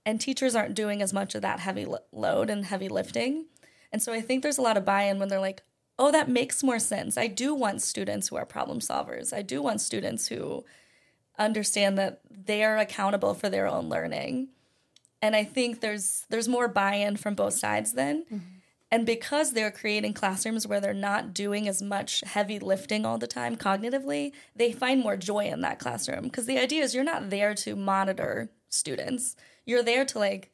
and 0.06 0.22
teachers 0.22 0.54
aren't 0.54 0.76
doing 0.76 1.02
as 1.02 1.12
much 1.12 1.34
of 1.34 1.42
that 1.42 1.60
heavy 1.60 1.88
load 2.12 2.52
and 2.52 2.66
heavy 2.66 2.88
lifting. 2.88 3.48
And 3.92 4.00
so 4.00 4.14
I 4.14 4.22
think 4.22 4.44
there's 4.44 4.60
a 4.60 4.64
lot 4.64 4.78
of 4.78 4.86
buy 4.86 5.04
in 5.04 5.18
when 5.18 5.30
they're 5.30 5.40
like, 5.40 5.64
oh, 5.98 6.12
that 6.12 6.30
makes 6.30 6.62
more 6.62 6.78
sense. 6.78 7.18
I 7.18 7.26
do 7.26 7.56
want 7.56 7.82
students 7.82 8.28
who 8.28 8.36
are 8.36 8.46
problem 8.46 8.80
solvers, 8.80 9.34
I 9.34 9.42
do 9.42 9.60
want 9.64 9.82
students 9.82 10.28
who 10.28 10.64
understand 11.40 11.98
that 11.98 12.22
they 12.30 12.64
are 12.64 12.78
accountable 12.78 13.34
for 13.34 13.50
their 13.50 13.68
own 13.68 13.90
learning 13.90 14.50
and 15.26 15.36
I 15.36 15.44
think 15.44 15.82
there's 15.82 16.26
there's 16.30 16.48
more 16.48 16.68
buy-in 16.68 17.18
from 17.18 17.34
both 17.34 17.56
sides 17.56 17.94
then. 17.94 18.26
Mm-hmm. 18.26 18.38
And 18.92 19.06
because 19.08 19.52
they're 19.52 19.72
creating 19.72 20.14
classrooms 20.14 20.68
where 20.68 20.80
they're 20.80 20.94
not 20.94 21.34
doing 21.34 21.68
as 21.68 21.82
much 21.82 22.22
heavy 22.26 22.60
lifting 22.60 23.06
all 23.06 23.18
the 23.18 23.26
time 23.28 23.58
cognitively, 23.58 24.32
they 24.56 24.72
find 24.72 25.02
more 25.02 25.18
joy 25.18 25.46
in 25.46 25.62
that 25.62 25.80
classroom. 25.80 26.26
Because 26.26 26.46
the 26.46 26.60
idea 26.60 26.84
is 26.84 26.94
you're 26.94 27.04
not 27.04 27.32
there 27.32 27.56
to 27.56 27.76
monitor 27.76 28.52
students. 28.70 29.36
You're 29.66 29.82
there 29.82 30.06
to 30.06 30.20
like 30.20 30.52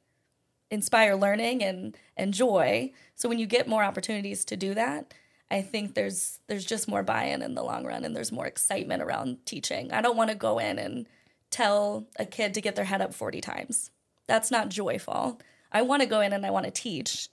inspire 0.70 1.16
learning 1.16 1.62
and 1.62 1.98
and 2.16 2.34
joy. 2.34 2.94
So 3.16 3.28
when 3.28 3.40
you 3.40 3.46
get 3.46 3.68
more 3.68 3.84
opportunities 3.84 4.46
to 4.46 4.56
do 4.56 4.74
that, 4.74 5.13
I 5.51 5.62
think 5.62 5.96
there's 5.96 6.40
there's 6.48 6.66
just 6.66 6.88
more 6.88 7.04
buy-in 7.04 7.42
in 7.42 7.56
the 7.56 7.63
long 7.63 7.86
run 7.86 8.06
and 8.06 8.16
there's 8.16 8.32
more 8.32 8.48
excitement 8.48 9.04
around 9.04 9.46
teaching. 9.46 9.92
I 9.92 10.01
don't 10.01 10.16
want 10.16 10.30
to 10.30 10.36
go 10.36 10.60
in 10.60 10.80
and 10.80 11.08
tell 11.50 12.08
a 12.16 12.25
kid 12.25 12.54
to 12.54 12.62
get 12.62 12.78
their 12.78 12.86
head 12.86 13.01
up 13.01 13.13
40 13.13 13.42
times. 13.42 13.92
That's 14.32 14.50
not 14.50 14.70
joyful. 14.70 15.42
I 15.74 15.82
want 15.82 16.04
to 16.04 16.08
go 16.08 16.22
in 16.22 16.32
and 16.32 16.46
I 16.46 16.52
want 16.52 16.64
to 16.64 16.72
teach. 16.72 17.28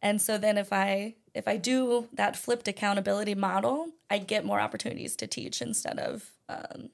And 0.00 0.18
so 0.18 0.38
then 0.38 0.56
if 0.56 0.72
I 0.72 1.16
if 1.34 1.46
I 1.46 1.58
do 1.58 2.08
that 2.14 2.38
flipped 2.38 2.68
accountability 2.68 3.34
model, 3.34 3.88
I 4.10 4.16
get 4.16 4.42
more 4.42 4.58
opportunities 4.58 5.14
to 5.16 5.26
teach 5.26 5.60
instead 5.60 5.98
of 5.98 6.30
um, 6.48 6.88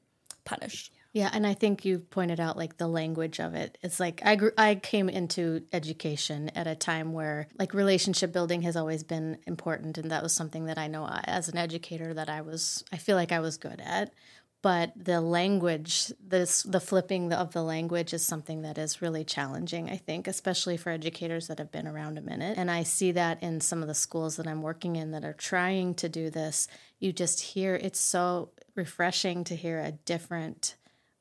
punish. 0.45 0.91
Yeah, 1.13 1.31
and 1.33 1.47
I 1.47 1.55
think 1.55 1.85
you 1.85 2.01
pointed 2.01 2.41
out 2.41 2.57
like 2.57 2.79
the 2.79 2.89
language 2.89 3.39
of 3.39 3.55
it. 3.55 3.79
It's 3.81 4.01
like 4.01 4.23
I 4.25 4.35
grew, 4.35 4.51
I 4.59 4.75
came 4.75 5.09
into 5.09 5.63
education 5.73 6.51
at 6.57 6.67
a 6.67 6.75
time 6.75 7.13
where 7.13 7.47
like 7.61 7.75
relationship 7.75 8.33
building 8.33 8.63
has 8.63 8.77
always 8.77 9.05
been 9.05 9.39
important, 9.47 9.99
and 9.99 10.11
that 10.11 10.25
was 10.25 10.33
something 10.33 10.67
that 10.67 10.79
I 10.79 10.89
know 10.89 11.05
uh, 11.05 11.21
as 11.25 11.49
an 11.49 11.57
educator 11.57 12.13
that 12.13 12.29
I 12.29 12.41
was 12.41 12.83
I 12.93 12.97
feel 12.97 13.15
like 13.15 13.31
I 13.31 13.39
was 13.39 13.57
good 13.57 13.81
at. 13.85 14.13
But 14.61 14.93
the 14.97 15.21
language, 15.21 16.13
this 16.21 16.65
the 16.65 16.81
flipping 16.81 17.33
of 17.33 17.53
the 17.53 17.63
language 17.63 18.13
is 18.13 18.27
something 18.27 18.63
that 18.63 18.77
is 18.77 19.01
really 19.01 19.23
challenging. 19.23 19.89
I 19.89 19.97
think, 19.97 20.27
especially 20.27 20.77
for 20.77 20.91
educators 20.91 21.47
that 21.47 21.59
have 21.59 21.71
been 21.71 21.87
around 21.87 22.19
a 22.19 22.23
minute, 22.23 22.59
and 22.59 22.69
I 22.71 22.83
see 22.83 23.13
that 23.13 23.41
in 23.41 23.61
some 23.61 23.83
of 23.83 23.89
the 23.89 23.95
schools 23.95 24.37
that 24.37 24.49
I'm 24.49 24.63
working 24.63 24.97
in 24.97 25.13
that 25.13 25.25
are 25.25 25.33
trying 25.33 25.95
to 25.97 26.09
do 26.09 26.29
this. 26.29 26.67
You 26.99 27.13
just 27.13 27.41
hear 27.41 27.77
it's 27.77 28.01
so 28.01 28.51
refreshing 28.75 29.45
to 29.45 29.55
hear 29.55 29.79
a 29.79 29.93
different 29.93 30.75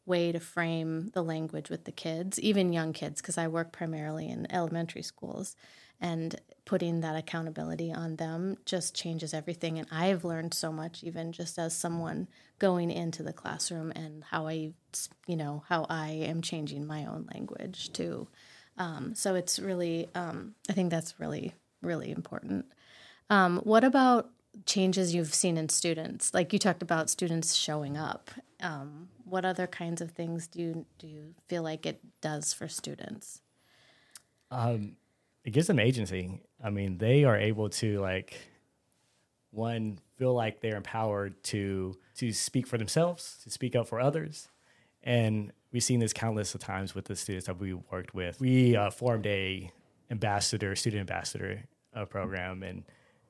way 0.07 0.31
to 0.31 0.39
frame 0.39 1.11
the 1.13 1.23
language 1.23 1.69
with 1.69 1.83
the 1.83 1.91
kids, 1.91 2.39
even 2.39 2.73
young 2.73 2.93
kids, 2.93 3.21
because 3.21 3.37
I 3.37 3.47
work 3.49 3.71
primarily 3.71 4.29
in 4.29 4.51
elementary 4.51 5.03
schools. 5.03 5.55
And 5.99 6.39
putting 6.67 6.99
that 6.99 7.15
accountability 7.15 7.93
on 7.93 8.17
them 8.17 8.57
just 8.65 8.93
changes 8.93 9.33
everything. 9.33 9.79
And 9.79 9.87
I've 9.89 10.25
learned 10.25 10.53
so 10.53 10.69
much, 10.69 11.01
even 11.01 11.31
just 11.31 11.57
as 11.57 11.73
someone 11.73 12.27
going 12.59 12.91
into 12.91 13.23
the 13.23 13.31
classroom 13.31 13.91
and 13.95 14.21
how 14.25 14.47
I, 14.47 14.73
you 15.25 15.37
know, 15.37 15.63
how 15.69 15.85
I 15.89 16.09
am 16.09 16.41
changing 16.41 16.85
my 16.85 17.05
own 17.05 17.25
language 17.33 17.93
too. 17.93 18.27
Um, 18.77 19.15
so 19.15 19.33
it's 19.33 19.59
really, 19.59 20.09
um, 20.13 20.55
I 20.69 20.73
think 20.73 20.91
that's 20.91 21.17
really, 21.19 21.53
really 21.81 22.11
important. 22.11 22.65
Um, 23.29 23.59
what 23.63 23.85
about 23.85 24.29
changes 24.65 25.15
you've 25.15 25.33
seen 25.33 25.55
in 25.55 25.69
students? 25.69 26.33
Like 26.33 26.51
you 26.51 26.59
talked 26.59 26.81
about 26.81 27.09
students 27.09 27.53
showing 27.55 27.95
up. 27.95 28.29
Um, 28.61 29.07
what 29.23 29.45
other 29.45 29.67
kinds 29.67 30.01
of 30.01 30.11
things 30.11 30.47
do 30.47 30.59
you 30.59 30.85
do 30.97 31.07
you 31.07 31.35
feel 31.47 31.63
like 31.63 31.85
it 31.85 32.01
does 32.21 32.53
for 32.53 32.67
students? 32.67 33.41
Um, 34.51 34.97
it 35.47 35.53
gives 35.53 35.67
them 35.67 35.79
agency. 35.79 36.41
I 36.61 36.69
mean, 36.69 36.97
they 36.97 37.23
are 37.23 37.37
able 37.37 37.69
to 37.69 38.01
like 38.01 38.37
one 39.51 39.97
feel 40.17 40.33
like 40.33 40.59
they're 40.59 40.75
empowered 40.75 41.41
to 41.45 41.97
to 42.17 42.33
speak 42.33 42.67
for 42.67 42.77
themselves, 42.77 43.39
to 43.45 43.49
speak 43.49 43.73
up 43.73 43.87
for 43.87 44.01
others, 44.01 44.49
and 45.03 45.53
we've 45.71 45.83
seen 45.83 46.01
this 46.01 46.11
countless 46.11 46.53
of 46.53 46.59
times 46.59 46.93
with 46.93 47.05
the 47.05 47.15
students 47.15 47.47
that 47.47 47.57
we 47.57 47.73
worked 47.73 48.13
with. 48.13 48.41
We 48.41 48.75
uh, 48.75 48.91
formed 48.91 49.25
a 49.25 49.71
ambassador, 50.11 50.75
student 50.75 50.99
ambassador 50.99 51.63
uh, 51.95 52.03
program, 52.03 52.61
and 52.61 52.83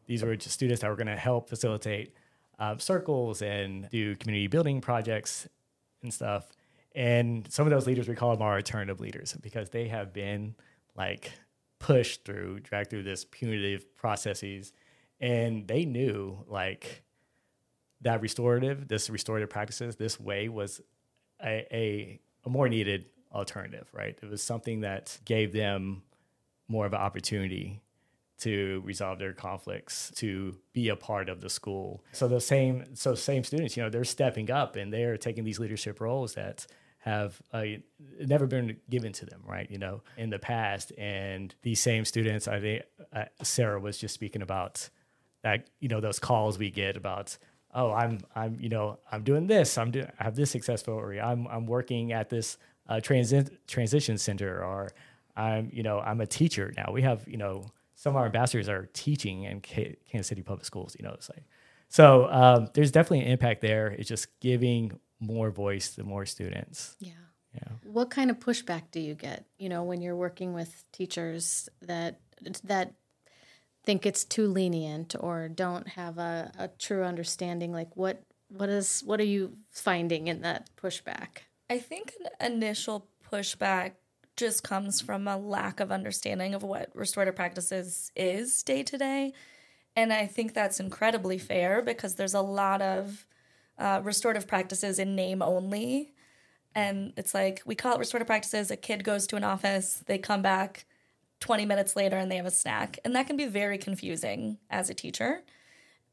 these 0.07 0.23
were 0.23 0.35
just 0.35 0.55
students 0.55 0.81
that 0.81 0.89
were 0.89 0.95
going 0.95 1.05
to 1.05 1.15
help 1.15 1.47
facilitate 1.47 2.15
uh, 2.57 2.77
circles 2.79 3.43
and 3.43 3.87
do 3.91 4.15
community 4.15 4.47
building 4.47 4.81
projects 4.81 5.47
and 6.01 6.11
stuff. 6.11 6.47
And 6.95 7.47
some 7.51 7.67
of 7.67 7.71
those 7.71 7.85
leaders, 7.85 8.07
we 8.07 8.15
call 8.15 8.31
them 8.31 8.41
our 8.41 8.55
alternative 8.55 8.99
leaders 8.99 9.37
because 9.39 9.69
they 9.69 9.87
have 9.89 10.13
been 10.13 10.55
like 10.95 11.31
pushed 11.79 12.25
through, 12.25 12.59
dragged 12.61 12.89
through 12.89 13.03
this 13.03 13.25
punitive 13.25 13.95
processes. 13.95 14.73
And 15.19 15.67
they 15.67 15.85
knew 15.85 16.43
like 16.47 17.03
that 18.01 18.21
restorative, 18.21 18.87
this 18.87 19.09
restorative 19.09 19.49
practices, 19.49 19.95
this 19.95 20.19
way 20.19 20.49
was 20.49 20.81
a, 21.43 21.67
a, 21.71 22.19
a 22.45 22.49
more 22.49 22.69
needed 22.69 23.05
alternative, 23.33 23.87
right? 23.93 24.17
It 24.21 24.29
was 24.29 24.41
something 24.41 24.81
that 24.81 25.17
gave 25.25 25.53
them 25.53 26.03
more 26.67 26.85
of 26.85 26.93
an 26.93 26.99
opportunity 26.99 27.81
to 28.39 28.83
resolve 28.85 29.17
their 29.17 29.33
conflicts, 29.33 30.11
to 30.15 30.55
be 30.73 30.89
a 30.89 30.95
part 30.95 31.27
of 31.27 31.41
the 31.41 31.49
school. 31.49 32.03
So 32.11 32.27
the 32.27 32.39
same, 32.39 32.95
so 32.95 33.15
same 33.15 33.43
students, 33.43 33.75
you 33.75 33.81
know, 33.81 33.89
they're 33.89 34.03
stepping 34.03 34.51
up 34.51 34.75
and 34.75 34.93
they're 34.93 35.17
taking 35.17 35.43
these 35.43 35.59
leadership 35.59 35.99
roles 35.99 36.35
that 36.35 36.67
have 36.97 37.41
uh, 37.53 37.63
never 38.19 38.47
been 38.47 38.77
given 38.89 39.13
to 39.13 39.25
them, 39.25 39.41
right? 39.45 39.69
You 39.69 39.77
know, 39.77 40.01
in 40.17 40.29
the 40.29 40.39
past, 40.39 40.91
and 40.97 41.53
these 41.61 41.79
same 41.79 42.05
students, 42.05 42.47
I 42.47 42.59
think 42.59 42.83
uh, 43.13 43.25
Sarah 43.43 43.79
was 43.79 43.97
just 43.97 44.13
speaking 44.13 44.41
about 44.41 44.89
that, 45.43 45.67
you 45.79 45.87
know, 45.87 46.01
those 46.01 46.19
calls 46.19 46.57
we 46.57 46.69
get 46.69 46.97
about, 46.97 47.37
oh, 47.73 47.91
I'm, 47.91 48.19
I'm, 48.35 48.57
you 48.59 48.69
know, 48.69 48.99
I'm 49.11 49.23
doing 49.23 49.47
this, 49.47 49.77
I'm 49.77 49.91
doing, 49.91 50.07
I 50.19 50.23
have 50.23 50.35
this 50.35 50.51
success 50.51 50.81
story, 50.81 51.21
I'm, 51.21 51.47
I'm 51.47 51.65
working 51.65 52.11
at 52.11 52.29
this 52.29 52.57
uh, 52.89 52.99
transit 52.99 53.67
transition 53.67 54.17
center, 54.17 54.63
or 54.63 54.89
I'm, 55.35 55.69
you 55.71 55.83
know, 55.83 55.99
I'm 55.99 56.19
a 56.19 56.25
teacher 56.25 56.73
now. 56.75 56.91
We 56.91 57.03
have, 57.03 57.27
you 57.27 57.37
know 57.37 57.71
some 57.97 58.11
of 58.11 58.17
our 58.17 58.27
ambassadors 58.27 58.69
are 58.69 58.87
teaching 58.93 59.43
in 59.43 59.59
K- 59.59 59.97
Kansas 60.09 60.27
City 60.27 60.43
Public 60.43 60.65
Schools. 60.65 60.95
You 60.97 61.05
know, 61.05 61.13
it's 61.13 61.29
like 61.29 61.43
so. 61.89 62.29
Um, 62.31 62.69
there's 62.73 62.91
definitely 62.91 63.21
an 63.21 63.31
impact 63.31 63.61
there. 63.61 63.87
It's 63.87 64.07
just 64.07 64.39
giving 64.39 64.99
more 65.19 65.51
voice 65.51 65.89
the 65.89 66.03
more 66.03 66.25
students. 66.25 66.95
Yeah. 66.99 67.11
Yeah. 67.53 67.69
What 67.83 68.09
kind 68.09 68.29
of 68.29 68.39
pushback 68.39 68.83
do 68.91 68.99
you 68.99 69.15
get? 69.15 69.45
You 69.57 69.69
know, 69.69 69.83
when 69.83 70.01
you're 70.01 70.15
working 70.15 70.53
with 70.53 70.83
teachers 70.91 71.69
that 71.81 72.19
that 72.63 72.93
think 73.87 74.05
it's 74.05 74.25
too 74.25 74.47
lenient 74.47 75.15
or 75.17 75.47
don't 75.47 75.87
have 75.87 76.17
a, 76.17 76.51
a 76.59 76.67
true 76.67 77.03
understanding. 77.03 77.71
Like, 77.71 77.95
what 77.95 78.21
what 78.49 78.67
is 78.67 79.01
what 79.05 79.19
are 79.21 79.25
you 79.25 79.57
finding 79.71 80.27
in 80.27 80.41
that 80.41 80.69
pushback? 80.75 81.43
I 81.69 81.79
think 81.79 82.13
an 82.39 82.51
initial 82.51 83.07
pushback 83.31 83.93
just 84.35 84.61
comes 84.61 84.99
from 84.99 85.25
a 85.27 85.37
lack 85.37 85.79
of 85.79 85.91
understanding 85.91 86.53
of 86.53 86.63
what 86.63 86.89
restorative 86.93 87.35
practices 87.35 88.11
is 88.15 88.61
day 88.61 88.83
to 88.83 88.97
day. 88.97 89.33
And 89.95 90.11
I 90.11 90.27
think 90.27 90.53
that's 90.53 90.79
incredibly 90.81 91.37
fair 91.37 91.81
because 91.81 92.15
there's 92.15 92.35
a 92.35 92.41
lot 92.41 92.81
of 92.81 93.25
uh, 93.77 94.01
restorative 94.03 94.47
practices 94.47 94.99
in 94.99 95.15
name 95.15 95.41
only. 95.41 96.13
And 96.75 97.13
it's 97.17 97.33
like 97.33 97.61
we 97.65 97.75
call 97.75 97.95
it 97.95 97.99
restorative 97.99 98.27
practices. 98.27 98.71
A 98.71 98.77
kid 98.77 99.03
goes 99.03 99.27
to 99.27 99.35
an 99.35 99.43
office, 99.43 100.03
they 100.05 100.17
come 100.17 100.41
back 100.41 100.85
20 101.39 101.65
minutes 101.65 101.95
later 101.95 102.17
and 102.17 102.31
they 102.31 102.37
have 102.37 102.45
a 102.45 102.51
snack. 102.51 102.99
And 103.05 103.15
that 103.15 103.27
can 103.27 103.37
be 103.37 103.45
very 103.45 103.77
confusing 103.77 104.57
as 104.69 104.89
a 104.89 104.93
teacher. 104.93 105.43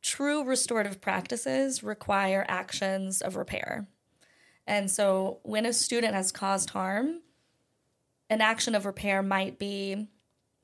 True 0.03 0.45
restorative 0.45 1.01
practices 1.01 1.83
require 1.83 2.45
actions 2.49 3.23
of 3.23 3.37
repair. 3.37 3.87
And 4.67 4.91
so 4.91 5.41
when 5.43 5.67
a 5.67 5.73
student 5.73 6.15
has 6.15 6.33
caused 6.33 6.71
harm, 6.71 7.21
an 8.31 8.41
action 8.41 8.75
of 8.75 8.87
repair 8.87 9.23
might 9.23 9.59
be 9.59 10.09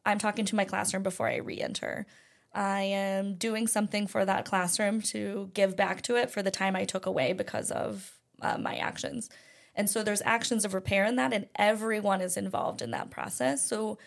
I'm 0.04 0.18
talking 0.18 0.46
to 0.46 0.56
my 0.56 0.64
classroom 0.64 1.02
before 1.02 1.28
I 1.28 1.36
re 1.36 1.60
enter. 1.60 2.06
I 2.52 2.82
am 2.82 3.34
doing 3.34 3.66
something 3.66 4.06
for 4.06 4.24
that 4.24 4.44
classroom 4.44 5.00
to 5.02 5.50
give 5.54 5.76
back 5.76 6.02
to 6.02 6.16
it 6.16 6.30
for 6.30 6.42
the 6.42 6.50
time 6.50 6.74
I 6.74 6.84
took 6.84 7.06
away 7.06 7.32
because 7.32 7.70
of 7.70 8.12
uh, 8.42 8.58
my 8.58 8.76
actions. 8.76 9.30
And 9.74 9.88
so 9.88 10.02
there's 10.02 10.22
actions 10.22 10.64
of 10.64 10.74
repair 10.74 11.04
in 11.04 11.16
that, 11.16 11.32
and 11.32 11.46
everyone 11.56 12.20
is 12.20 12.36
involved 12.36 12.82
in 12.82 12.90
that 12.90 13.10
process. 13.10 13.66
So 13.66 13.98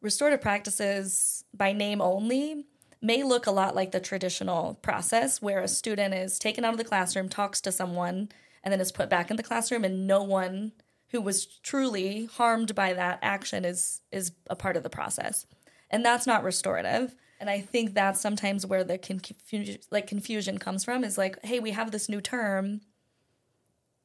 restorative 0.00 0.40
practices 0.40 1.44
by 1.54 1.72
name 1.72 2.00
only 2.00 2.64
may 3.00 3.22
look 3.22 3.46
a 3.46 3.52
lot 3.52 3.76
like 3.76 3.92
the 3.92 4.00
traditional 4.00 4.74
process 4.82 5.40
where 5.40 5.60
a 5.60 5.68
student 5.68 6.14
is 6.14 6.38
taken 6.38 6.64
out 6.64 6.72
of 6.72 6.78
the 6.78 6.84
classroom, 6.84 7.28
talks 7.28 7.60
to 7.60 7.70
someone, 7.70 8.28
and 8.64 8.72
then 8.72 8.80
is 8.80 8.90
put 8.90 9.08
back 9.08 9.30
in 9.30 9.36
the 9.36 9.42
classroom, 9.42 9.84
and 9.84 10.06
no 10.06 10.22
one 10.22 10.72
who 11.14 11.20
was 11.20 11.46
truly 11.46 12.24
harmed 12.24 12.74
by 12.74 12.92
that 12.92 13.20
action 13.22 13.64
is 13.64 14.00
is 14.10 14.32
a 14.50 14.56
part 14.56 14.76
of 14.76 14.82
the 14.82 14.90
process 14.90 15.46
and 15.88 16.04
that's 16.04 16.26
not 16.26 16.42
restorative 16.42 17.14
and 17.44 17.50
i 17.50 17.60
think 17.60 17.92
that's 17.92 18.20
sometimes 18.20 18.64
where 18.64 18.84
the 18.84 18.96
confusion 18.96 19.76
like 19.90 20.06
confusion 20.06 20.56
comes 20.56 20.82
from 20.82 21.04
is 21.04 21.18
like 21.18 21.38
hey 21.44 21.60
we 21.60 21.72
have 21.72 21.90
this 21.90 22.08
new 22.08 22.20
term 22.20 22.80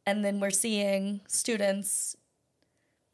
and 0.05 0.25
then 0.25 0.39
we're 0.39 0.50
seeing 0.50 1.22
students 1.27 2.17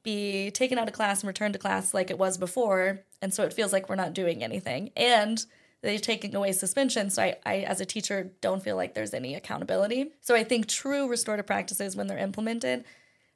be 0.04 0.52
taken 0.52 0.78
out 0.78 0.88
of 0.88 0.94
class 0.94 1.22
and 1.22 1.28
returned 1.28 1.54
to 1.54 1.60
class 1.60 1.94
like 1.94 2.10
it 2.10 2.18
was 2.18 2.38
before 2.38 3.02
and 3.22 3.34
so 3.34 3.44
it 3.44 3.54
feels 3.54 3.74
like 3.74 3.90
we're 3.90 3.96
not 3.96 4.14
doing 4.14 4.44
anything. 4.44 4.92
And 4.96 5.44
they're 5.82 5.98
taking 6.00 6.36
away 6.36 6.52
suspension 6.52 7.10
so 7.10 7.22
I, 7.22 7.36
I 7.46 7.56
as 7.60 7.82
a 7.82 7.86
teacher 7.86 8.32
don't 8.42 8.64
feel 8.64 8.76
like 8.76 8.94
there's 8.94 9.14
any 9.14 9.36
accountability. 9.36 10.12
So 10.22 10.34
i 10.34 10.44
think 10.44 10.68
true 10.68 11.08
restorative 11.08 11.46
practices 11.46 11.96
when 11.96 12.08
they're 12.08 12.18
implemented 12.18 12.86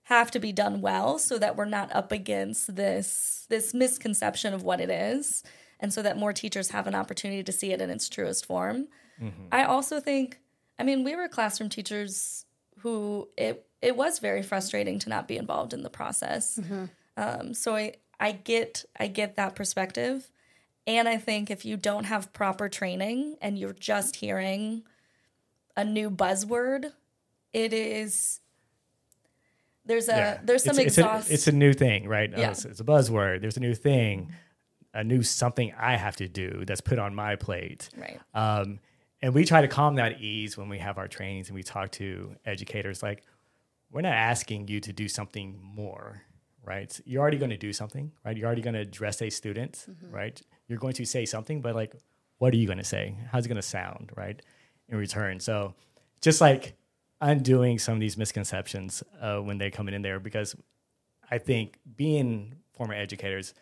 have 0.03 0.31
to 0.31 0.39
be 0.39 0.51
done 0.51 0.81
well 0.81 1.19
so 1.19 1.37
that 1.37 1.55
we're 1.55 1.65
not 1.65 1.93
up 1.93 2.11
against 2.11 2.75
this 2.75 3.45
this 3.49 3.73
misconception 3.73 4.53
of 4.53 4.63
what 4.63 4.81
it 4.81 4.89
is 4.89 5.43
and 5.79 5.93
so 5.93 6.01
that 6.01 6.17
more 6.17 6.33
teachers 6.33 6.71
have 6.71 6.87
an 6.87 6.95
opportunity 6.95 7.43
to 7.43 7.51
see 7.51 7.71
it 7.71 7.81
in 7.81 7.89
its 7.89 8.09
truest 8.09 8.45
form. 8.45 8.87
Mm-hmm. 9.21 9.47
I 9.51 9.63
also 9.63 9.99
think 9.99 10.39
I 10.77 10.83
mean 10.83 11.03
we 11.03 11.15
were 11.15 11.27
classroom 11.27 11.69
teachers 11.69 12.45
who 12.79 13.29
it 13.37 13.65
it 13.81 13.95
was 13.95 14.19
very 14.19 14.43
frustrating 14.43 14.99
to 14.99 15.09
not 15.09 15.27
be 15.27 15.37
involved 15.37 15.73
in 15.73 15.83
the 15.83 15.89
process. 15.89 16.59
Mm-hmm. 16.59 16.85
Um, 17.17 17.53
so 17.53 17.75
I 17.75 17.93
I 18.19 18.31
get 18.33 18.85
I 18.99 19.07
get 19.07 19.35
that 19.37 19.55
perspective. 19.55 20.29
And 20.87 21.07
I 21.07 21.17
think 21.17 21.51
if 21.51 21.65
you 21.65 21.77
don't 21.77 22.05
have 22.05 22.33
proper 22.33 22.67
training 22.67 23.37
and 23.41 23.59
you're 23.59 23.73
just 23.73 24.15
hearing 24.15 24.83
a 25.77 25.85
new 25.85 26.09
buzzword, 26.09 26.91
it 27.53 27.73
is 27.73 28.39
there's 29.85 30.09
a 30.09 30.11
yeah. 30.11 30.39
there's 30.43 30.63
some 30.63 30.79
it's, 30.79 30.97
exhaust. 30.97 31.25
It's 31.25 31.29
a, 31.29 31.33
it's 31.33 31.47
a, 31.47 31.51
new 31.51 31.73
thing, 31.73 32.07
right? 32.07 32.29
Yeah. 32.31 32.47
Oh, 32.47 32.51
it's, 32.51 32.65
it's, 32.65 32.79
a 32.79 32.83
buzzword. 32.83 33.41
There's 33.41 33.57
a 33.57 33.59
new 33.59 33.75
thing. 33.75 34.31
A 34.93 35.03
new 35.03 35.23
something 35.23 35.73
I 35.77 35.95
have 35.95 36.15
to 36.17 36.27
do 36.27 36.63
that's 36.65 36.81
put 36.81 36.99
on 36.99 37.13
my 37.13 37.35
plate. 37.35 37.89
Right. 37.95 38.19
Um, 38.33 38.79
and 39.21 39.33
we 39.33 39.45
try 39.45 39.61
to 39.61 39.67
calm 39.67 39.95
that 39.95 40.21
ease 40.21 40.57
when 40.57 40.69
we 40.69 40.79
have 40.79 40.97
our 40.97 41.07
trainings 41.07 41.49
and 41.49 41.55
we 41.55 41.63
talk 41.63 41.91
to 41.93 42.35
educators 42.45 43.03
like, 43.03 43.23
we're 43.91 44.01
not 44.01 44.13
asking 44.13 44.67
you 44.67 44.79
to 44.81 44.93
do 44.93 45.07
something 45.07 45.59
more, 45.61 46.21
right? 46.63 46.99
You're 47.05 47.21
already 47.21 47.37
going 47.37 47.49
to 47.49 47.57
do 47.57 47.73
something, 47.73 48.11
right? 48.23 48.37
You're 48.37 48.45
already 48.45 48.61
going 48.61 48.75
to 48.75 48.81
address 48.81 49.21
a 49.21 49.29
student, 49.29 49.85
right? 50.11 50.39
You're 50.67 50.77
going 50.77 50.93
to 50.93 51.05
say 51.05 51.25
something, 51.25 51.61
but 51.61 51.75
like, 51.75 51.95
what 52.37 52.53
are 52.53 52.57
you 52.57 52.67
going 52.67 52.77
to 52.77 52.83
say? 52.83 53.15
How's 53.31 53.45
it 53.45 53.49
going 53.49 53.55
to 53.55 53.61
sound, 53.61 54.11
right? 54.15 54.41
In 54.87 54.97
return. 54.97 55.39
So 55.39 55.73
just 56.21 56.39
like 56.39 56.75
undoing 57.19 57.79
some 57.79 57.95
of 57.95 57.99
these 57.99 58.17
misconceptions 58.17 59.03
uh, 59.19 59.39
when 59.39 59.57
they're 59.57 59.71
coming 59.71 59.93
in 59.93 60.01
there, 60.01 60.19
because 60.19 60.55
I 61.29 61.37
think 61.37 61.77
being 61.95 62.55
former 62.73 62.93
educators, 62.93 63.53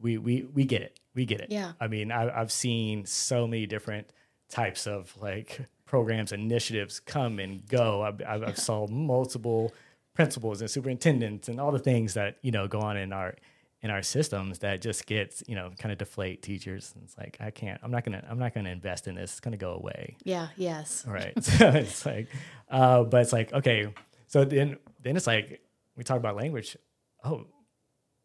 we, 0.00 0.18
we, 0.18 0.46
we 0.54 0.64
get 0.64 0.82
it. 0.82 0.98
We 1.14 1.24
get 1.24 1.40
it. 1.40 1.50
Yeah. 1.50 1.72
I 1.80 1.88
mean, 1.88 2.12
I, 2.12 2.40
I've 2.40 2.52
seen 2.52 3.06
so 3.06 3.46
many 3.46 3.66
different 3.66 4.08
types 4.48 4.86
of 4.86 5.14
like 5.20 5.60
programs, 5.86 6.32
initiatives 6.32 7.00
come 7.00 7.38
and 7.38 7.66
go. 7.66 8.02
I've, 8.02 8.20
I've, 8.26 8.42
I've 8.42 8.58
saw 8.58 8.86
multiple 8.88 9.72
principals 10.14 10.60
and 10.60 10.70
superintendents 10.70 11.48
and 11.48 11.60
all 11.60 11.70
the 11.70 11.78
things 11.78 12.14
that 12.14 12.38
you 12.42 12.50
know 12.50 12.66
go 12.66 12.80
on 12.80 12.96
in 12.96 13.12
our 13.12 13.34
in 13.82 13.90
our 13.90 14.02
systems 14.02 14.60
that 14.60 14.80
just 14.80 15.06
gets 15.06 15.42
you 15.46 15.54
know 15.54 15.70
kind 15.78 15.92
of 15.92 15.98
deflate 15.98 16.42
teachers. 16.42 16.92
And 16.94 17.04
it's 17.04 17.16
like 17.16 17.38
I 17.40 17.50
can't. 17.50 17.80
I'm 17.82 17.90
not 17.90 18.04
gonna. 18.04 18.24
I'm 18.28 18.38
not 18.38 18.54
gonna 18.54 18.70
invest 18.70 19.06
in 19.06 19.14
this. 19.14 19.32
It's 19.32 19.40
gonna 19.40 19.56
go 19.56 19.72
away. 19.72 20.16
Yeah. 20.24 20.48
Yes. 20.56 21.04
Right. 21.06 21.32
so 21.44 21.68
it's 21.68 22.04
like, 22.04 22.28
uh, 22.68 23.04
but 23.04 23.22
it's 23.22 23.32
like 23.32 23.52
okay. 23.52 23.92
So 24.26 24.44
then 24.44 24.76
then 25.02 25.16
it's 25.16 25.26
like 25.26 25.60
we 25.96 26.04
talk 26.04 26.18
about 26.18 26.36
language. 26.36 26.76
Oh, 27.24 27.46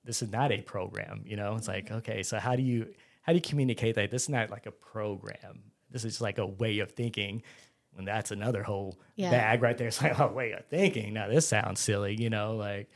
this 0.03 0.21
is 0.21 0.31
not 0.31 0.51
a 0.51 0.61
program. 0.61 1.23
You 1.25 1.35
know, 1.35 1.55
it's 1.55 1.67
like 1.67 1.85
mm-hmm. 1.85 1.95
okay. 1.95 2.23
So 2.23 2.39
how 2.39 2.55
do 2.55 2.63
you 2.63 2.93
how 3.21 3.33
do 3.33 3.37
you 3.37 3.41
communicate 3.41 3.95
that 3.95 4.11
this 4.11 4.23
is 4.23 4.29
not 4.29 4.49
like 4.49 4.65
a 4.65 4.71
program? 4.71 5.63
This 5.89 6.05
is 6.05 6.21
like 6.21 6.37
a 6.37 6.45
way 6.45 6.79
of 6.79 6.91
thinking. 6.91 7.43
And 7.97 8.07
that's 8.07 8.31
another 8.31 8.63
whole 8.63 8.97
Yeah. 9.15 9.31
bag 9.31 9.61
right 9.61 9.77
there. 9.77 9.87
It's 9.89 10.01
like, 10.01 10.17
oh, 10.19 10.31
way 10.31 10.53
of 10.53 10.65
thinking. 10.67 11.13
Now 11.13 11.27
this 11.27 11.47
sounds 11.47 11.79
silly, 11.81 12.15
you 12.15 12.29
know, 12.29 12.55
like 12.55 12.89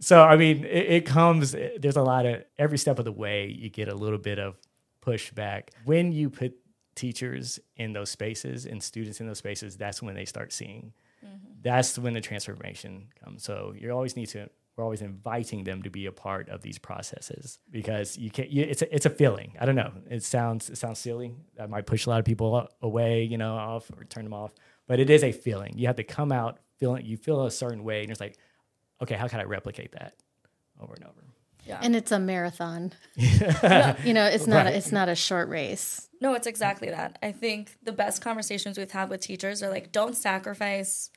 so 0.00 0.22
I 0.22 0.36
mean, 0.36 0.64
it, 0.64 0.86
it 0.90 1.06
comes. 1.06 1.54
Eh, 1.54 1.76
there's 1.78 1.96
a 1.96 2.02
lot 2.02 2.26
of 2.26 2.42
every 2.58 2.78
step 2.78 2.98
of 2.98 3.04
the 3.04 3.12
way. 3.12 3.46
You 3.46 3.68
get 3.68 3.88
a 3.88 3.94
little 3.94 4.18
bit 4.18 4.38
of 4.38 4.56
pushback 5.04 5.68
when 5.84 6.12
you 6.12 6.30
put 6.30 6.54
teachers 6.94 7.60
in 7.76 7.92
those 7.92 8.10
spaces 8.10 8.66
and 8.66 8.82
students 8.82 9.20
in 9.20 9.26
those 9.26 9.38
spaces. 9.38 9.76
That's 9.76 10.02
when 10.02 10.14
they 10.14 10.24
start 10.24 10.52
seeing. 10.52 10.92
Mm-hmm. 11.24 11.36
That's 11.62 11.98
when 11.98 12.14
the 12.14 12.20
transformation 12.20 13.08
comes. 13.22 13.44
So 13.44 13.74
you 13.76 13.90
always 13.90 14.16
need 14.16 14.26
to. 14.30 14.48
We're 14.76 14.84
always 14.84 15.02
inviting 15.02 15.64
them 15.64 15.82
to 15.82 15.90
be 15.90 16.06
a 16.06 16.12
part 16.12 16.48
of 16.48 16.62
these 16.62 16.78
processes 16.78 17.58
because 17.70 18.16
you 18.16 18.30
can't. 18.30 18.50
You, 18.50 18.62
it's 18.62 18.82
a, 18.82 18.94
it's 18.94 19.04
a 19.04 19.10
feeling. 19.10 19.56
I 19.60 19.66
don't 19.66 19.74
know. 19.74 19.92
It 20.08 20.22
sounds 20.22 20.70
it 20.70 20.78
sounds 20.78 20.98
silly. 20.98 21.34
That 21.56 21.68
might 21.68 21.86
push 21.86 22.06
a 22.06 22.10
lot 22.10 22.18
of 22.18 22.24
people 22.24 22.68
away, 22.80 23.24
you 23.24 23.36
know, 23.36 23.56
off 23.56 23.90
or 23.90 24.04
turn 24.04 24.24
them 24.24 24.32
off. 24.32 24.54
But 24.86 24.98
it 25.00 25.10
is 25.10 25.22
a 25.22 25.32
feeling. 25.32 25.76
You 25.76 25.86
have 25.88 25.96
to 25.96 26.04
come 26.04 26.32
out 26.32 26.60
feeling. 26.78 27.04
You 27.04 27.16
feel 27.16 27.44
a 27.44 27.50
certain 27.50 27.84
way, 27.84 28.02
and 28.02 28.10
it's 28.10 28.20
like, 28.20 28.38
okay, 29.02 29.16
how 29.16 29.28
can 29.28 29.40
I 29.40 29.44
replicate 29.44 29.92
that 29.92 30.14
over 30.80 30.94
and 30.94 31.04
over? 31.04 31.20
Yeah. 31.66 31.78
And 31.82 31.94
it's 31.94 32.10
a 32.10 32.18
marathon. 32.18 32.92
you 33.16 33.28
know, 34.14 34.24
it's 34.24 34.46
not. 34.46 34.64
Right. 34.64 34.74
A, 34.74 34.76
it's 34.76 34.92
not 34.92 35.08
a 35.08 35.14
short 35.14 35.48
race. 35.48 36.08
No, 36.20 36.34
it's 36.34 36.46
exactly 36.46 36.90
that. 36.90 37.18
I 37.22 37.32
think 37.32 37.76
the 37.82 37.92
best 37.92 38.22
conversations 38.22 38.78
we've 38.78 38.90
had 38.90 39.10
with 39.10 39.20
teachers 39.20 39.62
are 39.62 39.70
like, 39.70 39.92
don't 39.92 40.16
sacrifice 40.16 41.10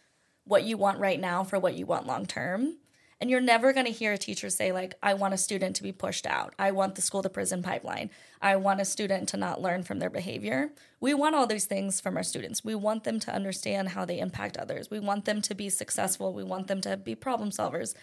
what 0.45 0.63
you 0.63 0.77
want 0.77 0.99
right 0.99 1.19
now 1.19 1.43
for 1.43 1.59
what 1.59 1.75
you 1.75 1.85
want 1.85 2.07
long 2.07 2.25
term. 2.25 2.77
And 3.19 3.29
you're 3.29 3.41
never 3.41 3.73
going 3.73 3.85
to 3.85 3.91
hear 3.91 4.13
a 4.13 4.17
teacher 4.17 4.49
say, 4.49 4.71
like, 4.71 4.95
I 5.01 5.13
want 5.13 5.33
a 5.33 5.37
student 5.37 5.75
to 5.77 5.83
be 5.83 5.91
pushed 5.91 6.25
out. 6.25 6.53
I 6.59 6.71
want 6.71 6.95
the 6.95 7.01
school 7.01 7.23
to 7.23 7.29
prison 7.29 7.63
pipeline. 7.63 8.09
I 8.41 8.55
want 8.57 8.81
a 8.81 8.85
student 8.85 9.29
to 9.29 9.37
not 9.37 9.61
learn 9.61 9.83
from 9.83 9.99
their 9.99 10.09
behavior. 10.09 10.71
We 10.99 11.13
want 11.13 11.35
all 11.35 11.47
these 11.47 11.65
things 11.65 12.01
from 12.01 12.17
our 12.17 12.23
students. 12.23 12.63
We 12.63 12.75
want 12.75 13.03
them 13.03 13.19
to 13.21 13.33
understand 13.33 13.89
how 13.89 14.05
they 14.05 14.19
impact 14.19 14.57
others. 14.57 14.89
We 14.89 14.99
want 14.99 15.25
them 15.25 15.41
to 15.43 15.55
be 15.55 15.69
successful. 15.69 16.33
We 16.33 16.43
want 16.43 16.67
them 16.67 16.81
to 16.81 16.97
be 16.97 17.15
problem 17.15 17.51
solvers. 17.51 17.93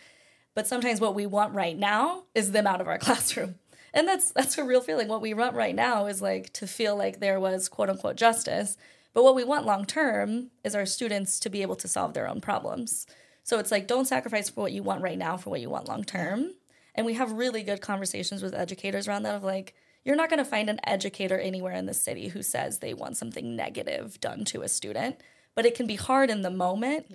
But 0.55 0.67
sometimes 0.67 1.01
what 1.01 1.15
we 1.15 1.27
want 1.27 1.55
right 1.55 1.79
now 1.79 2.25
is 2.35 2.53
them 2.53 2.67
out 2.67 2.81
of 2.81 2.89
our 2.89 2.99
classroom. 3.07 3.57
And 3.93 4.07
that's 4.07 4.31
that's 4.31 4.57
a 4.59 4.65
real 4.65 4.81
feeling. 4.81 5.09
What 5.09 5.21
we 5.21 5.35
want 5.35 5.57
right 5.57 5.75
now 5.75 6.07
is 6.07 6.23
like 6.23 6.53
to 6.55 6.67
feel 6.67 6.97
like 6.97 7.21
there 7.21 7.41
was 7.41 7.69
quote 7.69 7.91
unquote 7.91 8.17
justice. 8.17 8.77
But 9.13 9.25
what 9.25 9.35
we 9.35 9.45
want 9.45 9.67
long 9.67 9.85
term 9.85 10.51
is 10.63 10.75
our 10.75 10.87
students 10.87 11.41
to 11.41 11.51
be 11.51 11.63
able 11.63 11.77
to 11.77 11.89
solve 11.89 12.15
their 12.15 12.29
own 12.29 12.41
problems. 12.41 13.07
So 13.51 13.59
it's 13.59 13.73
like 13.73 13.89
don't 13.89 14.05
sacrifice 14.05 14.49
for 14.49 14.61
what 14.61 14.71
you 14.71 14.85
want 14.85 15.03
right 15.03 15.19
now 15.19 15.37
for 15.37 15.51
what 15.51 15.61
you 15.61 15.69
want 15.69 15.89
long 15.89 16.05
term. 16.05 16.53
And 16.95 17.05
we 17.05 17.15
have 17.15 17.33
really 17.33 17.65
good 17.65 17.81
conversations 17.81 18.45
with 18.45 18.55
educators 18.55 19.09
around 19.09 19.25
that 19.25 19.35
of 19.35 19.43
like 19.43 19.75
you're 20.05 20.15
not 20.15 20.31
going 20.31 20.39
to 20.39 20.45
find 20.45 20.71
an 20.71 20.79
educator 20.85 21.37
anywhere 21.37 21.73
in 21.73 21.87
the 21.87 21.93
city 21.93 22.29
who 22.29 22.45
says 22.45 22.79
they 22.79 22.95
want 22.95 23.17
something 23.17 23.57
negative 23.57 24.21
done 24.21 24.45
to 24.45 24.63
a 24.63 24.69
student, 24.69 25.17
but 25.57 25.67
it 25.67 25.75
can 25.75 25.89
be 25.89 25.97
hard 25.97 26.31
in 26.31 26.43
the 26.43 26.51
moment 26.51 27.07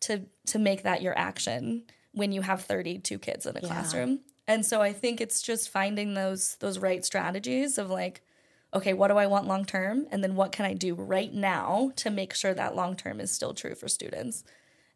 to 0.00 0.22
to 0.46 0.58
make 0.58 0.84
that 0.84 1.02
your 1.02 1.16
action 1.18 1.82
when 2.12 2.32
you 2.32 2.40
have 2.40 2.62
32 2.62 3.18
kids 3.18 3.44
in 3.44 3.54
a 3.54 3.60
Yeah. 3.60 3.68
classroom. 3.68 4.20
And 4.48 4.64
so 4.64 4.80
I 4.80 4.94
think 4.94 5.20
it's 5.20 5.42
just 5.42 5.68
finding 5.68 6.14
those 6.14 6.54
those 6.60 6.78
right 6.78 7.04
strategies 7.04 7.76
of 7.76 7.90
like 7.90 8.22
okay, 8.72 8.94
what 8.94 9.08
do 9.08 9.18
I 9.18 9.26
want 9.26 9.46
long 9.46 9.66
term 9.66 10.06
and 10.10 10.24
then 10.24 10.34
what 10.34 10.50
can 10.50 10.64
I 10.64 10.72
do 10.72 10.94
right 10.94 11.32
now 11.32 11.92
to 11.96 12.08
make 12.08 12.32
sure 12.32 12.54
that 12.54 12.74
long 12.74 12.96
term 12.96 13.20
is 13.20 13.30
still 13.30 13.52
true 13.52 13.74
for 13.74 13.86
students. 13.86 14.44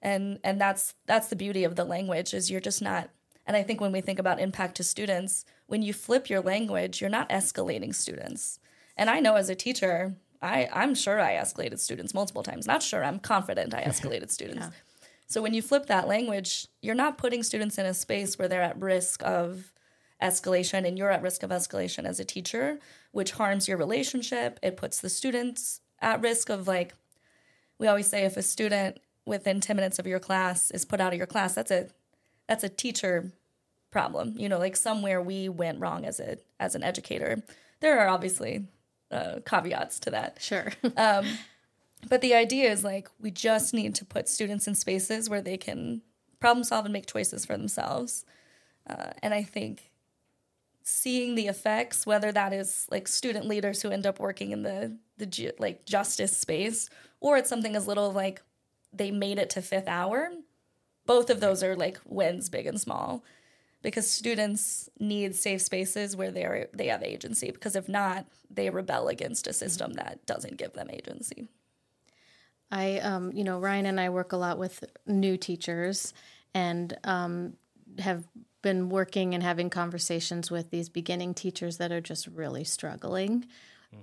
And 0.00 0.38
and 0.44 0.60
that's 0.60 0.94
that's 1.06 1.28
the 1.28 1.36
beauty 1.36 1.64
of 1.64 1.76
the 1.76 1.84
language 1.84 2.32
is 2.34 2.50
you're 2.50 2.60
just 2.60 2.80
not 2.80 3.10
and 3.48 3.56
I 3.56 3.62
think 3.62 3.80
when 3.80 3.92
we 3.92 4.02
think 4.02 4.18
about 4.18 4.40
impact 4.40 4.76
to 4.76 4.84
students, 4.84 5.46
when 5.66 5.82
you 5.82 5.94
flip 5.94 6.28
your 6.28 6.42
language, 6.42 7.00
you're 7.00 7.08
not 7.08 7.30
escalating 7.30 7.94
students. 7.94 8.60
And 8.94 9.08
I 9.08 9.20
know 9.20 9.36
as 9.36 9.48
a 9.48 9.54
teacher, 9.54 10.16
I, 10.42 10.68
I'm 10.70 10.94
sure 10.94 11.18
I 11.18 11.32
escalated 11.32 11.78
students 11.78 12.12
multiple 12.12 12.42
times. 12.42 12.66
Not 12.66 12.82
sure, 12.82 13.02
I'm 13.02 13.18
confident 13.18 13.72
I 13.72 13.82
escalated 13.84 14.30
students. 14.30 14.66
So 15.26 15.40
when 15.40 15.54
you 15.54 15.62
flip 15.62 15.86
that 15.86 16.06
language, 16.06 16.66
you're 16.82 16.94
not 16.94 17.16
putting 17.16 17.42
students 17.42 17.78
in 17.78 17.86
a 17.86 17.94
space 17.94 18.38
where 18.38 18.48
they're 18.48 18.62
at 18.62 18.78
risk 18.78 19.22
of 19.24 19.72
escalation 20.22 20.86
and 20.86 20.98
you're 20.98 21.10
at 21.10 21.22
risk 21.22 21.42
of 21.42 21.50
escalation 21.50 22.04
as 22.04 22.20
a 22.20 22.24
teacher, 22.26 22.78
which 23.12 23.32
harms 23.32 23.66
your 23.66 23.78
relationship. 23.78 24.58
It 24.62 24.76
puts 24.76 25.00
the 25.00 25.08
students 25.08 25.80
at 26.00 26.20
risk 26.20 26.50
of 26.50 26.68
like 26.68 26.94
we 27.78 27.86
always 27.86 28.08
say 28.08 28.24
if 28.24 28.36
a 28.36 28.42
student 28.42 28.98
within 29.28 29.60
10 29.60 29.76
minutes 29.76 29.98
of 29.98 30.06
your 30.06 30.18
class 30.18 30.70
is 30.70 30.84
put 30.84 31.00
out 31.00 31.12
of 31.12 31.18
your 31.18 31.26
class, 31.26 31.54
that's 31.54 31.70
a 31.70 31.88
that's 32.48 32.64
a 32.64 32.68
teacher 32.68 33.32
problem. 33.90 34.34
You 34.36 34.48
know, 34.48 34.58
like 34.58 34.76
somewhere 34.76 35.20
we 35.22 35.48
went 35.48 35.80
wrong 35.80 36.04
as 36.04 36.18
a 36.18 36.38
as 36.58 36.74
an 36.74 36.82
educator. 36.82 37.42
There 37.80 38.00
are 38.00 38.08
obviously 38.08 38.66
uh, 39.10 39.40
caveats 39.46 40.00
to 40.00 40.10
that. 40.10 40.38
Sure. 40.40 40.72
um, 40.96 41.26
But 42.08 42.20
the 42.20 42.34
idea 42.34 42.70
is 42.70 42.84
like 42.84 43.08
we 43.20 43.30
just 43.30 43.74
need 43.74 43.94
to 43.96 44.04
put 44.04 44.28
students 44.28 44.66
in 44.66 44.74
spaces 44.74 45.28
where 45.28 45.40
they 45.40 45.56
can 45.56 46.02
problem 46.40 46.62
solve 46.64 46.84
and 46.84 46.92
make 46.92 47.06
choices 47.06 47.44
for 47.44 47.56
themselves. 47.56 48.24
Uh, 48.88 49.10
and 49.22 49.34
I 49.34 49.42
think 49.42 49.90
seeing 50.84 51.34
the 51.34 51.48
effects, 51.48 52.06
whether 52.06 52.30
that 52.32 52.52
is 52.52 52.86
like 52.90 53.08
student 53.08 53.46
leaders 53.46 53.82
who 53.82 53.90
end 53.90 54.06
up 54.06 54.20
working 54.20 54.52
in 54.52 54.62
the 54.62 54.96
the 55.18 55.52
like 55.58 55.84
justice 55.84 56.36
space, 56.36 56.88
or 57.20 57.36
it's 57.36 57.48
something 57.48 57.74
as 57.74 57.88
little 57.88 58.12
like 58.12 58.42
they 58.92 59.10
made 59.10 59.38
it 59.38 59.50
to 59.50 59.62
fifth 59.62 59.88
hour. 59.88 60.30
Both 61.06 61.30
of 61.30 61.40
those 61.40 61.62
are 61.62 61.76
like 61.76 61.98
wins, 62.04 62.48
big 62.48 62.66
and 62.66 62.80
small, 62.80 63.24
because 63.82 64.10
students 64.10 64.88
need 64.98 65.34
safe 65.34 65.62
spaces 65.62 66.16
where 66.16 66.30
they 66.30 66.44
are 66.44 66.68
they 66.72 66.88
have 66.88 67.02
agency. 67.02 67.50
Because 67.50 67.76
if 67.76 67.88
not, 67.88 68.26
they 68.50 68.70
rebel 68.70 69.08
against 69.08 69.46
a 69.46 69.52
system 69.52 69.94
that 69.94 70.24
doesn't 70.26 70.56
give 70.56 70.74
them 70.74 70.90
agency. 70.90 71.48
I, 72.70 72.98
um, 72.98 73.32
you 73.32 73.44
know, 73.44 73.58
Ryan 73.58 73.86
and 73.86 74.00
I 74.00 74.10
work 74.10 74.32
a 74.32 74.36
lot 74.36 74.58
with 74.58 74.84
new 75.06 75.38
teachers 75.38 76.12
and 76.54 76.96
um, 77.04 77.54
have 77.98 78.24
been 78.60 78.88
working 78.88 79.34
and 79.34 79.42
having 79.42 79.70
conversations 79.70 80.50
with 80.50 80.70
these 80.70 80.88
beginning 80.88 81.32
teachers 81.32 81.78
that 81.78 81.92
are 81.92 82.00
just 82.00 82.26
really 82.26 82.64
struggling. 82.64 83.46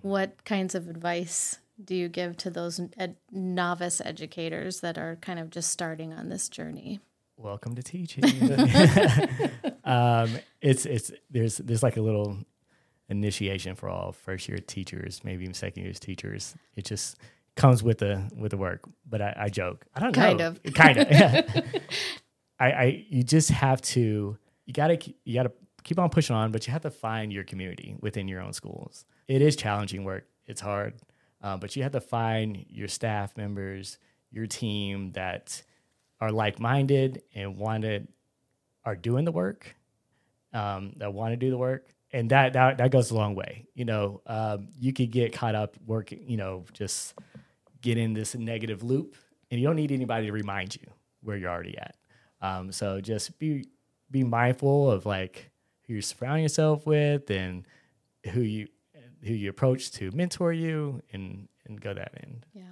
What 0.02 0.43
kinds 0.45 0.74
of 0.74 0.89
advice 0.89 1.60
do 1.84 1.96
you 1.96 2.08
give 2.08 2.38
to 2.38 2.50
those 2.50 2.80
ed- 2.98 3.18
novice 3.32 4.02
educators 4.04 4.80
that 4.82 4.98
are 4.98 5.18
kind 5.18 5.40
of 5.40 5.50
just 5.50 5.70
starting 5.70 6.14
on 6.14 6.30
this 6.30 6.50
journey? 6.50 7.00
welcome 7.38 7.76
to 7.76 7.84
teaching. 7.84 8.24
um, 9.84 10.30
it's 10.62 10.86
it's 10.86 11.12
there's 11.30 11.58
there's 11.58 11.84
like 11.84 11.98
a 11.98 12.02
little 12.02 12.38
initiation 13.10 13.76
for 13.76 13.90
all 13.90 14.12
first 14.12 14.48
year 14.48 14.58
teachers, 14.58 15.22
maybe 15.24 15.44
even 15.44 15.54
second 15.54 15.84
year 15.84 15.94
teachers. 15.94 16.56
It 16.76 16.86
just 16.86 17.18
comes 17.56 17.84
with 17.84 18.00
the 18.00 18.30
with 18.36 18.52
the 18.52 18.58
work. 18.58 18.82
But 19.08 19.22
I, 19.22 19.36
I 19.38 19.50
joke. 19.50 19.86
I 19.94 20.00
don't 20.00 20.16
know. 20.16 20.22
Kind 20.22 20.40
know. 20.40 20.48
of. 20.48 20.64
Kind 20.74 20.98
of. 20.98 21.08
Yeah. 21.10 21.62
I, 22.60 22.72
I 22.72 23.06
you 23.10 23.24
just 23.24 23.50
have 23.52 23.82
to 23.82 24.38
you 24.66 24.74
gotta 24.74 24.98
you 25.24 25.34
gotta 25.34 25.52
keep 25.84 26.00
on 26.00 26.10
pushing 26.10 26.36
on, 26.36 26.52
but 26.52 26.66
you 26.68 26.74
have 26.74 26.84
to 26.84 26.92
find 26.92 27.32
your 27.32 27.44
community 27.44 27.96
within 28.00 28.28
your 28.28 28.42
own 28.42 28.54
schools. 28.54 29.06
It 29.28 29.42
is 29.42 29.56
challenging 29.56 30.04
work. 30.04 30.26
It's 30.48 30.62
hard, 30.62 30.94
uh, 31.45 31.55
but 31.55 31.75
you 31.75 31.84
have 31.84 31.91
to 31.91 32.01
find 32.01 32.65
your 32.69 32.88
staff 32.88 33.38
members, 33.38 33.99
your 34.31 34.47
team 34.47 35.12
that 35.12 35.62
are 36.19 36.31
like 36.31 36.60
minded 36.60 37.21
and 37.36 37.55
want 37.55 37.84
to 37.84 38.01
are 38.84 38.95
doing 38.95 39.25
the 39.25 39.31
work, 39.31 39.75
um, 40.53 40.93
that 40.97 41.13
want 41.13 41.34
to 41.34 41.38
do 41.38 41.51
the 41.51 41.58
work, 41.58 41.86
and 42.12 42.31
that, 42.31 42.53
that 42.53 42.79
that 42.79 42.89
goes 42.89 43.12
a 43.12 43.15
long 43.15 43.36
way. 43.36 43.67
You 43.75 43.86
know, 43.86 44.21
um, 44.25 44.69
you 44.79 44.91
could 44.91 45.12
get 45.12 45.34
caught 45.34 45.53
up 45.53 45.77
working, 45.86 46.27
you 46.27 46.36
know, 46.36 46.65
just 46.73 47.13
get 47.79 47.99
in 47.99 48.13
this 48.13 48.34
negative 48.34 48.81
loop, 48.81 49.15
and 49.51 49.62
you 49.62 49.67
don't 49.67 49.75
need 49.75 49.91
anybody 49.91 50.25
to 50.25 50.31
remind 50.31 50.75
you 50.75 50.88
where 51.21 51.38
you're 51.38 51.51
already 51.51 51.77
at. 51.77 51.95
Um, 52.41 52.71
so 52.71 52.99
just 53.01 53.38
be 53.38 53.67
be 54.10 54.23
mindful 54.23 54.89
of 54.89 55.05
like 55.05 55.51
who 55.86 55.93
you're 55.93 56.01
surrounding 56.01 56.41
yourself 56.41 56.88
with 56.88 57.29
and 57.29 57.67
who 58.31 58.41
you 58.41 58.67
who 59.23 59.34
you 59.34 59.49
approach 59.49 59.91
to 59.91 60.12
mentor 60.12 60.54
you 60.54 61.01
and 61.12 61.47
and 61.65 61.82
go 61.82 61.93
that 61.93 62.12
end. 62.21 62.45
Yeah. 62.54 62.63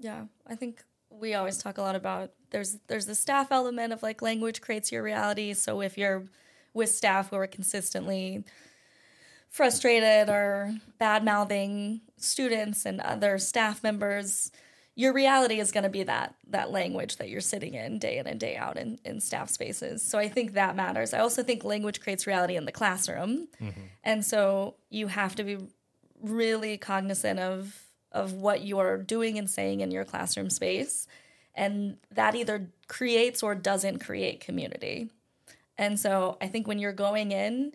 Yeah, 0.00 0.24
I 0.46 0.54
think 0.54 0.84
we 1.10 1.34
always 1.34 1.58
talk 1.58 1.78
a 1.78 1.82
lot 1.82 1.96
about 1.96 2.32
there's 2.50 2.78
there's 2.86 3.06
the 3.06 3.14
staff 3.14 3.50
element 3.50 3.92
of 3.92 4.02
like 4.02 4.22
language 4.22 4.60
creates 4.60 4.92
your 4.92 5.02
reality. 5.02 5.54
So 5.54 5.80
if 5.80 5.98
you're 5.98 6.24
with 6.74 6.90
staff 6.90 7.30
who 7.30 7.36
are 7.36 7.46
consistently 7.46 8.44
frustrated 9.48 10.28
or 10.28 10.74
bad 10.98 11.24
mouthing 11.24 12.02
students 12.16 12.84
and 12.84 13.00
other 13.00 13.38
staff 13.38 13.82
members, 13.82 14.52
your 14.98 15.12
reality 15.12 15.60
is 15.60 15.70
going 15.70 15.84
to 15.84 15.88
be 15.90 16.02
that 16.02 16.34
that 16.48 16.72
language 16.72 17.18
that 17.18 17.28
you're 17.28 17.40
sitting 17.40 17.74
in 17.74 18.00
day 18.00 18.18
in 18.18 18.26
and 18.26 18.40
day 18.40 18.56
out 18.56 18.76
in, 18.76 18.98
in 19.04 19.20
staff 19.20 19.48
spaces. 19.48 20.02
So 20.02 20.18
I 20.18 20.28
think 20.28 20.54
that 20.54 20.74
matters. 20.74 21.14
I 21.14 21.20
also 21.20 21.44
think 21.44 21.62
language 21.62 22.00
creates 22.00 22.26
reality 22.26 22.56
in 22.56 22.64
the 22.64 22.72
classroom, 22.72 23.46
mm-hmm. 23.60 23.80
and 24.02 24.24
so 24.24 24.74
you 24.90 25.06
have 25.06 25.36
to 25.36 25.44
be 25.44 25.58
really 26.20 26.76
cognizant 26.78 27.38
of 27.38 27.84
of 28.10 28.32
what 28.32 28.64
you're 28.64 28.98
doing 28.98 29.38
and 29.38 29.48
saying 29.48 29.80
in 29.82 29.92
your 29.92 30.04
classroom 30.04 30.50
space, 30.50 31.06
and 31.54 31.96
that 32.10 32.34
either 32.34 32.68
creates 32.88 33.40
or 33.40 33.54
doesn't 33.54 34.00
create 34.00 34.40
community. 34.40 35.10
And 35.76 36.00
so 36.00 36.38
I 36.40 36.48
think 36.48 36.66
when 36.66 36.80
you're 36.80 36.92
going 36.92 37.30
in, 37.30 37.72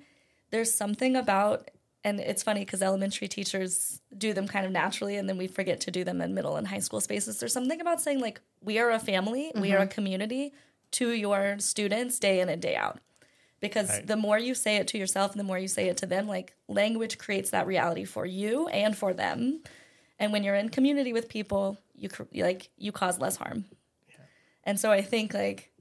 there's 0.52 0.74
something 0.74 1.16
about, 1.16 1.70
and 2.04 2.20
it's 2.20 2.44
funny 2.44 2.62
because 2.62 2.82
elementary 2.82 3.28
teachers 3.28 4.02
do 4.18 4.34
them 4.34 4.48
kind 4.48 4.66
of 4.66 4.72
naturally, 4.72 5.16
and 5.16 5.28
then 5.30 5.38
we 5.38 5.48
forget 5.48 5.80
to 5.82 5.92
do 5.92 6.04
them 6.04 6.22
in 6.22 6.34
middle 6.34 6.58
and 6.58 6.68
high 6.68 6.80
school 6.80 7.00
spaces. 7.00 7.40
There's 7.40 7.54
something 7.54 7.80
about 7.80 8.02
saying, 8.02 8.20
like, 8.20 8.42
we 8.62 8.80
are 8.80 8.92
a 8.92 9.00
family, 9.00 9.50
mm-hmm. 9.50 9.62
we 9.62 9.72
are 9.74 9.78
a 9.78 9.82
mm-hmm. 9.82 9.90
community 9.90 10.54
to 10.92 11.12
your 11.12 11.58
students 11.60 12.20
day 12.20 12.40
in 12.42 12.50
and 12.50 12.62
day 12.62 12.76
out. 12.76 13.00
Because 13.62 13.90
right. 13.90 14.06
the 14.06 14.18
more 14.18 14.38
you 14.38 14.54
say 14.54 14.76
it 14.76 14.90
to 14.90 14.98
yourself 14.98 15.32
and 15.32 15.40
the 15.40 15.46
more 15.46 15.58
you 15.58 15.70
say 15.70 15.88
it 15.88 15.98
to 15.98 16.06
them, 16.06 16.28
like, 16.28 16.56
language 16.68 17.18
creates 17.18 17.52
that 17.52 17.68
reality 17.68 18.04
for 18.04 18.26
you 18.26 18.68
and 18.68 18.98
for 18.98 19.14
them. 19.14 19.64
And 20.20 20.34
when 20.34 20.44
you're 20.44 20.56
in 20.56 20.70
community 20.70 21.14
with 21.14 21.30
people, 21.30 21.78
you 21.96 22.10
like 22.36 22.70
you 22.78 22.92
cause 22.92 23.20
less 23.20 23.38
harm. 23.38 23.66
Yeah. 24.10 24.16
And 24.64 24.80
so 24.80 24.92
I 24.92 25.02
think 25.02 25.34
like 25.34 25.72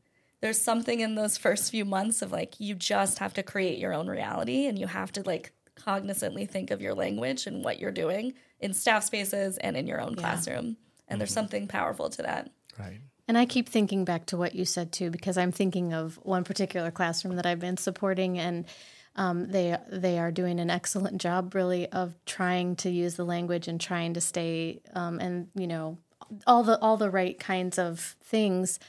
there's 0.40 0.60
something 0.60 1.00
in 1.00 1.14
those 1.14 1.36
first 1.36 1.70
few 1.70 1.84
months 1.84 2.22
of 2.22 2.32
like 2.32 2.58
you 2.58 2.74
just 2.74 3.18
have 3.18 3.34
to 3.34 3.42
create 3.42 3.78
your 3.78 3.92
own 3.92 4.08
reality 4.08 4.66
and 4.66 4.78
you 4.78 4.86
have 4.86 5.12
to 5.12 5.22
like 5.22 5.52
cognizantly 5.74 6.46
think 6.46 6.70
of 6.70 6.80
your 6.80 6.94
language 6.94 7.46
and 7.46 7.64
what 7.64 7.78
you're 7.78 7.90
doing 7.90 8.34
in 8.60 8.72
staff 8.72 9.04
spaces 9.04 9.58
and 9.58 9.76
in 9.76 9.86
your 9.86 10.00
own 10.00 10.14
yeah. 10.14 10.20
classroom. 10.20 10.58
And 10.58 10.76
mm-hmm. 10.76 11.18
there's 11.18 11.32
something 11.32 11.68
powerful 11.68 12.10
to 12.10 12.22
that. 12.22 12.50
Right. 12.78 13.00
And 13.28 13.38
I 13.38 13.46
keep 13.46 13.68
thinking 13.68 14.04
back 14.04 14.26
to 14.26 14.36
what 14.36 14.54
you 14.54 14.64
said 14.64 14.92
too, 14.92 15.10
because 15.10 15.38
I'm 15.38 15.52
thinking 15.52 15.92
of 15.92 16.18
one 16.22 16.44
particular 16.44 16.90
classroom 16.90 17.36
that 17.36 17.46
I've 17.46 17.60
been 17.60 17.76
supporting, 17.76 18.38
and 18.38 18.66
um, 19.14 19.48
they 19.48 19.76
they 19.90 20.18
are 20.18 20.32
doing 20.32 20.58
an 20.58 20.70
excellent 20.70 21.20
job, 21.20 21.54
really, 21.54 21.86
of 21.88 22.14
trying 22.26 22.76
to 22.76 22.90
use 22.90 23.14
the 23.14 23.24
language 23.24 23.68
and 23.68 23.80
trying 23.80 24.14
to 24.14 24.20
stay 24.20 24.80
um, 24.94 25.20
and 25.20 25.48
you 25.54 25.68
know 25.68 25.98
all 26.46 26.64
the 26.64 26.78
all 26.80 26.96
the 26.96 27.10
right 27.10 27.38
kinds 27.38 27.78
of 27.78 28.16
things 28.24 28.80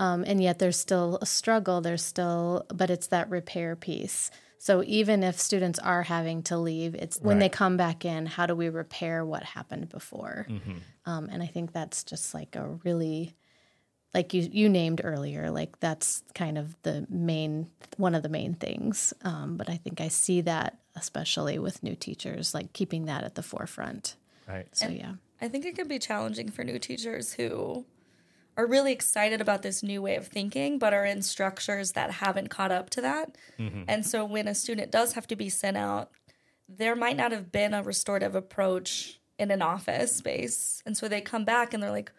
um, 0.00 0.24
and 0.26 0.42
yet 0.42 0.58
there's 0.58 0.78
still 0.78 1.18
a 1.20 1.26
struggle. 1.26 1.82
There's 1.82 2.02
still, 2.02 2.64
but 2.72 2.88
it's 2.88 3.08
that 3.08 3.28
repair 3.28 3.76
piece. 3.76 4.30
So 4.62 4.84
even 4.84 5.22
if 5.22 5.40
students 5.40 5.78
are 5.78 6.02
having 6.02 6.42
to 6.42 6.58
leave, 6.58 6.94
it's 6.94 7.18
when 7.18 7.38
right. 7.38 7.44
they 7.44 7.48
come 7.48 7.78
back 7.78 8.04
in, 8.04 8.26
how 8.26 8.44
do 8.44 8.54
we 8.54 8.68
repair 8.68 9.24
what 9.24 9.42
happened 9.42 9.88
before? 9.88 10.46
Mm-hmm. 10.50 10.76
Um, 11.06 11.30
and 11.32 11.42
I 11.42 11.46
think 11.46 11.72
that's 11.72 12.04
just 12.04 12.34
like 12.34 12.56
a 12.56 12.78
really, 12.84 13.34
like 14.12 14.34
you 14.34 14.46
you 14.52 14.68
named 14.68 15.00
earlier, 15.02 15.50
like 15.50 15.80
that's 15.80 16.22
kind 16.34 16.58
of 16.58 16.76
the 16.82 17.06
main 17.08 17.70
one 17.96 18.14
of 18.14 18.22
the 18.22 18.28
main 18.28 18.52
things. 18.52 19.14
Um, 19.22 19.56
but 19.56 19.70
I 19.70 19.78
think 19.78 19.98
I 19.98 20.08
see 20.08 20.42
that 20.42 20.76
especially 20.94 21.58
with 21.58 21.82
new 21.82 21.94
teachers, 21.94 22.52
like 22.52 22.74
keeping 22.74 23.06
that 23.06 23.24
at 23.24 23.36
the 23.36 23.42
forefront. 23.42 24.16
Right. 24.46 24.66
So 24.72 24.88
and 24.88 24.96
yeah, 24.98 25.12
I 25.40 25.48
think 25.48 25.64
it 25.64 25.74
can 25.74 25.88
be 25.88 25.98
challenging 25.98 26.50
for 26.50 26.64
new 26.64 26.78
teachers 26.78 27.32
who 27.32 27.86
are 28.60 28.66
really 28.66 28.92
excited 28.92 29.40
about 29.40 29.62
this 29.62 29.82
new 29.82 30.02
way 30.02 30.16
of 30.16 30.26
thinking, 30.26 30.78
but 30.78 30.92
are 30.92 31.04
in 31.04 31.22
structures 31.22 31.92
that 31.92 32.10
haven't 32.10 32.48
caught 32.48 32.70
up 32.70 32.90
to 32.90 33.00
that. 33.00 33.36
Mm-hmm. 33.58 33.84
And 33.88 34.04
so 34.04 34.24
when 34.24 34.46
a 34.46 34.54
student 34.54 34.92
does 34.92 35.14
have 35.14 35.26
to 35.28 35.36
be 35.36 35.48
sent 35.48 35.76
out, 35.76 36.10
there 36.68 36.94
might 36.94 37.16
not 37.16 37.32
have 37.32 37.50
been 37.50 37.72
a 37.72 37.82
restorative 37.82 38.34
approach 38.34 39.18
in 39.38 39.50
an 39.50 39.62
office 39.62 40.14
space. 40.14 40.82
And 40.84 40.96
so 40.96 41.08
they 41.08 41.20
come 41.20 41.44
back 41.44 41.72
and 41.72 41.82
they're 41.82 41.90
like, 41.90 42.12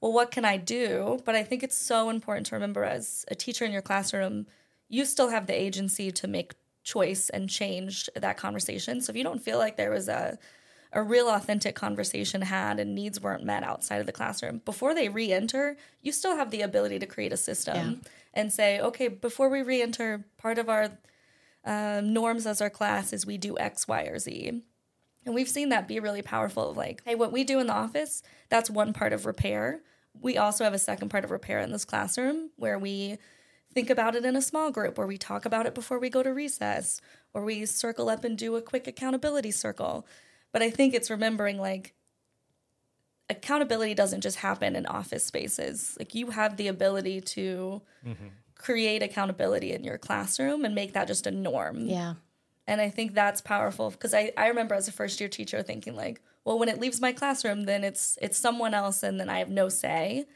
well, 0.00 0.12
what 0.12 0.30
can 0.30 0.44
I 0.44 0.56
do? 0.56 1.20
But 1.24 1.34
I 1.34 1.44
think 1.44 1.62
it's 1.62 1.76
so 1.76 2.08
important 2.08 2.46
to 2.46 2.56
remember 2.56 2.84
as 2.84 3.24
a 3.28 3.34
teacher 3.34 3.64
in 3.64 3.70
your 3.72 3.82
classroom, 3.82 4.46
you 4.88 5.04
still 5.04 5.28
have 5.28 5.46
the 5.46 5.54
agency 5.54 6.10
to 6.10 6.26
make 6.26 6.54
choice 6.82 7.28
and 7.28 7.48
change 7.48 8.08
that 8.16 8.36
conversation. 8.36 9.00
So 9.00 9.10
if 9.10 9.16
you 9.16 9.24
don't 9.24 9.42
feel 9.42 9.58
like 9.58 9.76
there 9.76 9.90
was 9.90 10.08
a 10.08 10.38
a 10.92 11.02
real 11.02 11.28
authentic 11.28 11.74
conversation 11.74 12.42
had 12.42 12.78
and 12.78 12.94
needs 12.94 13.20
weren't 13.20 13.44
met 13.44 13.62
outside 13.62 14.00
of 14.00 14.06
the 14.06 14.12
classroom. 14.12 14.60
Before 14.64 14.94
they 14.94 15.08
re-enter 15.08 15.76
you 16.02 16.12
still 16.12 16.36
have 16.36 16.50
the 16.50 16.62
ability 16.62 16.98
to 16.98 17.06
create 17.06 17.32
a 17.32 17.36
system 17.36 18.02
yeah. 18.02 18.10
and 18.34 18.52
say 18.52 18.80
okay 18.80 19.08
before 19.08 19.48
we 19.48 19.62
re-enter 19.62 20.24
part 20.38 20.58
of 20.58 20.68
our 20.68 20.90
um, 21.64 22.12
norms 22.12 22.46
as 22.46 22.60
our 22.60 22.70
class 22.70 23.12
is 23.12 23.24
we 23.24 23.38
do 23.38 23.58
x 23.58 23.86
y 23.88 24.02
or 24.04 24.18
z. 24.18 24.62
And 25.24 25.34
we've 25.36 25.48
seen 25.48 25.68
that 25.68 25.86
be 25.86 26.00
really 26.00 26.22
powerful 26.22 26.70
of 26.70 26.76
like 26.76 27.02
hey 27.04 27.14
what 27.14 27.32
we 27.32 27.44
do 27.44 27.58
in 27.58 27.66
the 27.66 27.74
office 27.74 28.22
that's 28.48 28.70
one 28.70 28.92
part 28.92 29.12
of 29.12 29.26
repair. 29.26 29.80
We 30.20 30.36
also 30.36 30.64
have 30.64 30.74
a 30.74 30.78
second 30.78 31.08
part 31.08 31.24
of 31.24 31.30
repair 31.30 31.60
in 31.60 31.72
this 31.72 31.86
classroom 31.86 32.50
where 32.56 32.78
we 32.78 33.18
think 33.72 33.90
about 33.90 34.14
it 34.14 34.24
in 34.24 34.36
a 34.36 34.42
small 34.42 34.70
group 34.70 34.98
where 34.98 35.06
we 35.06 35.16
talk 35.16 35.44
about 35.44 35.66
it 35.66 35.74
before 35.74 35.98
we 35.98 36.10
go 36.10 36.22
to 36.22 36.32
recess 36.32 37.00
or 37.32 37.44
we 37.44 37.64
circle 37.64 38.08
up 38.08 38.24
and 38.24 38.36
do 38.36 38.56
a 38.56 38.62
quick 38.62 38.86
accountability 38.86 39.50
circle 39.50 40.06
but 40.52 40.62
I 40.62 40.70
think 40.70 40.94
it's 40.94 41.10
remembering 41.10 41.58
like 41.58 41.94
accountability 43.28 43.94
doesn't 43.94 44.20
just 44.20 44.38
happen 44.38 44.76
in 44.76 44.86
office 44.86 45.24
spaces. 45.24 45.96
Like 45.98 46.14
you 46.14 46.30
have 46.30 46.56
the 46.56 46.68
ability 46.68 47.20
to 47.22 47.82
mm-hmm. 48.06 48.26
create 48.54 49.02
accountability 49.02 49.72
in 49.72 49.84
your 49.84 49.98
classroom 49.98 50.64
and 50.64 50.74
make 50.74 50.92
that 50.92 51.08
just 51.08 51.26
a 51.26 51.30
norm. 51.30 51.86
Yeah. 51.86 52.14
And 52.66 52.80
I 52.80 52.90
think 52.90 53.14
that's 53.14 53.40
powerful 53.40 53.90
because 53.90 54.14
I, 54.14 54.32
I 54.36 54.48
remember 54.48 54.74
as 54.74 54.86
a 54.86 54.92
first 54.92 55.18
year 55.18 55.28
teacher 55.28 55.62
thinking 55.62 55.96
like, 55.96 56.20
well, 56.44 56.58
when 56.58 56.68
it 56.68 56.80
leaves 56.80 57.00
my 57.00 57.12
classroom, 57.12 57.64
then 57.64 57.84
it's 57.84 58.18
it's 58.20 58.38
someone 58.38 58.74
else 58.74 59.02
and 59.02 59.18
then 59.18 59.28
I 59.28 59.38
have 59.38 59.48
no 59.48 59.68
say. 59.68 60.26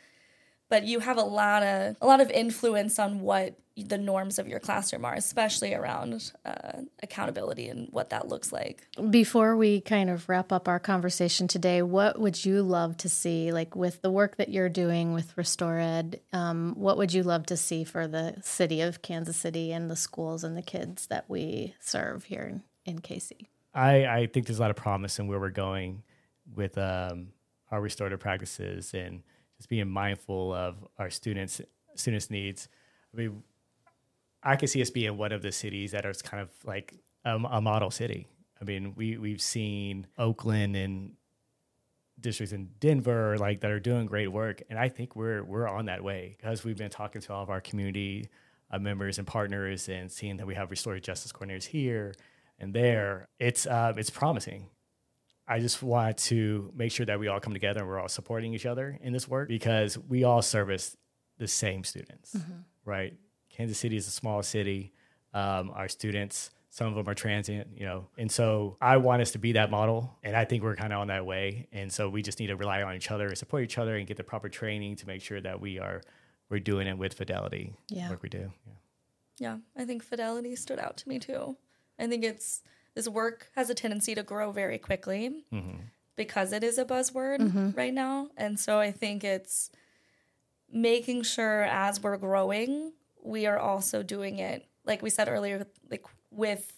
But 0.68 0.84
you 0.84 1.00
have 1.00 1.18
a 1.18 1.22
lot 1.22 1.62
of 1.62 1.96
a 2.00 2.06
lot 2.06 2.20
of 2.20 2.30
influence 2.30 2.98
on 2.98 3.20
what 3.20 3.58
the 3.76 3.98
norms 3.98 4.38
of 4.38 4.48
your 4.48 4.58
classroom 4.58 5.04
are, 5.04 5.14
especially 5.14 5.74
around 5.74 6.32
uh, 6.44 6.80
accountability 7.02 7.68
and 7.68 7.88
what 7.90 8.10
that 8.10 8.26
looks 8.26 8.50
like. 8.50 8.86
Before 9.10 9.54
we 9.56 9.82
kind 9.82 10.08
of 10.08 10.28
wrap 10.28 10.50
up 10.50 10.66
our 10.66 10.78
conversation 10.78 11.46
today, 11.46 11.82
what 11.82 12.18
would 12.18 12.44
you 12.44 12.62
love 12.62 12.96
to 12.98 13.08
see, 13.08 13.52
like 13.52 13.76
with 13.76 14.00
the 14.00 14.10
work 14.10 14.36
that 14.36 14.48
you're 14.48 14.70
doing 14.70 15.12
with 15.12 15.36
RestorED? 15.36 16.20
Um, 16.32 16.74
what 16.76 16.96
would 16.96 17.12
you 17.12 17.22
love 17.22 17.44
to 17.46 17.56
see 17.56 17.84
for 17.84 18.08
the 18.08 18.36
city 18.42 18.80
of 18.80 19.02
Kansas 19.02 19.36
City 19.36 19.72
and 19.72 19.90
the 19.90 19.96
schools 19.96 20.42
and 20.42 20.56
the 20.56 20.62
kids 20.62 21.06
that 21.08 21.28
we 21.28 21.74
serve 21.78 22.24
here 22.24 22.60
in, 22.84 22.94
in 22.94 23.00
KC? 23.00 23.46
I, 23.74 24.06
I 24.06 24.26
think 24.26 24.46
there's 24.46 24.58
a 24.58 24.62
lot 24.62 24.70
of 24.70 24.76
promise 24.76 25.18
in 25.18 25.26
where 25.26 25.38
we're 25.38 25.50
going 25.50 26.02
with 26.54 26.78
um, 26.78 27.28
our 27.70 27.80
restorative 27.82 28.20
practices 28.20 28.94
and 28.94 29.22
just 29.58 29.68
being 29.68 29.88
mindful 29.88 30.54
of 30.54 30.76
our 30.98 31.10
students 31.10 31.60
students' 31.94 32.30
needs. 32.30 32.68
I 33.12 33.16
mean, 33.16 33.42
I 34.46 34.56
can 34.56 34.68
see 34.68 34.80
us 34.80 34.90
being 34.90 35.16
one 35.16 35.32
of 35.32 35.42
the 35.42 35.50
cities 35.50 35.90
that 35.90 36.06
is 36.06 36.22
kind 36.22 36.40
of 36.40 36.50
like 36.64 36.94
a, 37.24 37.34
a 37.34 37.60
model 37.60 37.90
city. 37.90 38.28
I 38.60 38.64
mean, 38.64 38.94
we 38.94 39.18
we've 39.18 39.42
seen 39.42 40.06
Oakland 40.16 40.76
and 40.76 41.12
districts 42.18 42.52
in 42.52 42.70
Denver 42.78 43.36
like 43.38 43.60
that 43.60 43.70
are 43.70 43.80
doing 43.80 44.06
great 44.06 44.28
work, 44.28 44.62
and 44.70 44.78
I 44.78 44.88
think 44.88 45.16
we're 45.16 45.42
we're 45.42 45.68
on 45.68 45.86
that 45.86 46.02
way 46.02 46.36
because 46.38 46.64
we've 46.64 46.78
been 46.78 46.90
talking 46.90 47.20
to 47.22 47.32
all 47.32 47.42
of 47.42 47.50
our 47.50 47.60
community 47.60 48.28
uh, 48.70 48.78
members 48.78 49.18
and 49.18 49.26
partners 49.26 49.88
and 49.88 50.10
seeing 50.10 50.36
that 50.36 50.46
we 50.46 50.54
have 50.54 50.70
restorative 50.70 51.04
justice 51.04 51.32
coordinators 51.32 51.64
here 51.64 52.14
and 52.60 52.72
there. 52.72 53.28
It's 53.40 53.66
uh, 53.66 53.94
it's 53.96 54.10
promising. 54.10 54.68
I 55.48 55.58
just 55.58 55.82
want 55.82 56.18
to 56.18 56.72
make 56.74 56.92
sure 56.92 57.06
that 57.06 57.20
we 57.20 57.28
all 57.28 57.40
come 57.40 57.52
together 57.52 57.80
and 57.80 57.88
we're 57.88 58.00
all 58.00 58.08
supporting 58.08 58.54
each 58.54 58.66
other 58.66 58.98
in 59.00 59.12
this 59.12 59.28
work 59.28 59.48
because 59.48 59.96
we 59.96 60.24
all 60.24 60.42
service 60.42 60.96
the 61.38 61.46
same 61.46 61.84
students, 61.84 62.34
mm-hmm. 62.34 62.60
right? 62.84 63.14
Kansas 63.56 63.78
City 63.78 63.96
is 63.96 64.06
a 64.06 64.10
small 64.10 64.42
city. 64.42 64.92
Um, 65.32 65.70
our 65.74 65.88
students, 65.88 66.50
some 66.70 66.88
of 66.88 66.94
them 66.94 67.08
are 67.08 67.14
transient, 67.14 67.68
you 67.76 67.84
know, 67.86 68.06
and 68.18 68.30
so 68.30 68.76
I 68.80 68.98
want 68.98 69.22
us 69.22 69.32
to 69.32 69.38
be 69.38 69.52
that 69.52 69.70
model, 69.70 70.16
and 70.22 70.36
I 70.36 70.44
think 70.44 70.62
we're 70.62 70.76
kind 70.76 70.92
of 70.92 71.00
on 71.00 71.08
that 71.08 71.24
way. 71.24 71.68
And 71.72 71.92
so 71.92 72.08
we 72.08 72.22
just 72.22 72.38
need 72.38 72.48
to 72.48 72.56
rely 72.56 72.82
on 72.82 72.94
each 72.94 73.10
other 73.10 73.26
and 73.26 73.36
support 73.38 73.64
each 73.64 73.78
other 73.78 73.96
and 73.96 74.06
get 74.06 74.16
the 74.16 74.24
proper 74.24 74.48
training 74.48 74.96
to 74.96 75.06
make 75.06 75.22
sure 75.22 75.40
that 75.40 75.60
we 75.60 75.78
are 75.78 76.02
we're 76.48 76.60
doing 76.60 76.86
it 76.86 76.96
with 76.96 77.14
fidelity. 77.14 77.72
Yeah, 77.88 78.10
work 78.10 78.22
we 78.22 78.28
do. 78.28 78.50
Yeah. 78.66 78.72
Yeah, 79.38 79.56
I 79.76 79.84
think 79.84 80.02
fidelity 80.02 80.56
stood 80.56 80.78
out 80.78 80.96
to 80.98 81.08
me 81.08 81.18
too. 81.18 81.56
I 81.98 82.06
think 82.06 82.24
it's 82.24 82.62
this 82.94 83.08
work 83.08 83.50
has 83.54 83.68
a 83.68 83.74
tendency 83.74 84.14
to 84.14 84.22
grow 84.22 84.52
very 84.52 84.78
quickly 84.78 85.44
because 86.16 86.52
it 86.52 86.64
is 86.64 86.78
a 86.78 86.84
buzzword 86.84 87.76
right 87.76 87.92
now. 87.92 88.28
And 88.38 88.58
so 88.58 88.78
I 88.78 88.90
think 88.92 89.22
it's 89.24 89.70
making 90.72 91.22
sure 91.24 91.62
as 91.64 92.02
we're 92.02 92.16
growing, 92.16 92.92
we 93.26 93.46
are 93.46 93.58
also 93.58 94.02
doing 94.02 94.38
it, 94.38 94.66
like 94.84 95.02
we 95.02 95.10
said 95.10 95.28
earlier, 95.28 95.66
like 95.90 96.04
with 96.30 96.72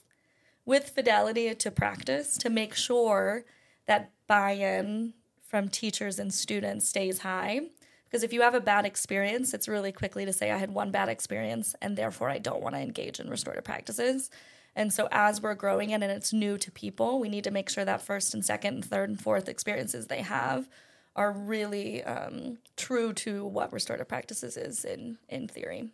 with 0.65 0.91
fidelity 0.91 1.55
to 1.55 1.71
practice 1.71 2.37
to 2.37 2.51
make 2.51 2.75
sure 2.75 3.45
that 3.87 4.11
buy-in 4.27 5.15
from 5.43 5.67
teachers 5.67 6.19
and 6.19 6.33
students 6.33 6.87
stays 6.87 7.21
high. 7.21 7.63
Because 8.05 8.23
if 8.23 8.35
you 8.35 8.43
have 8.43 8.55
a 8.55 8.61
bad 8.61 8.85
experience, 8.85 9.55
it's 9.55 9.67
really 9.67 9.93
quickly 9.93 10.27
to 10.27 10.33
say, 10.33 10.51
I 10.51 10.59
had 10.59 10.71
one 10.71 10.91
bad 10.91 11.09
experience 11.09 11.75
and 11.81 11.97
therefore 11.97 12.29
I 12.29 12.39
don't 12.39 12.63
want 12.63 12.75
to 12.75 12.83
engage 12.83 13.19
in 13.19 13.31
restorative 13.31 13.65
practices. 13.65 14.31
And 14.77 14.93
so, 14.93 15.09
as 15.11 15.43
we're 15.43 15.55
growing 15.55 15.91
it 15.91 16.03
and 16.03 16.13
it's 16.13 16.33
new 16.33 16.59
to 16.59 16.71
people, 16.71 17.19
we 17.19 17.29
need 17.29 17.45
to 17.45 17.51
make 17.51 17.69
sure 17.69 17.85
that 17.85 18.03
first 18.03 18.35
and 18.35 18.45
second 18.45 18.75
and 18.75 18.85
third 18.85 19.09
and 19.09 19.21
fourth 19.21 19.49
experiences 19.49 20.07
they 20.07 20.23
have 20.23 20.69
are 21.17 21.33
really 21.33 22.05
um, 22.05 22.59
true 22.77 23.13
to 23.13 23.45
what 23.45 23.73
restorative 23.73 24.07
practices 24.07 24.57
is 24.57 24.85
in, 24.85 25.19
in 25.29 25.49
theory. 25.49 25.91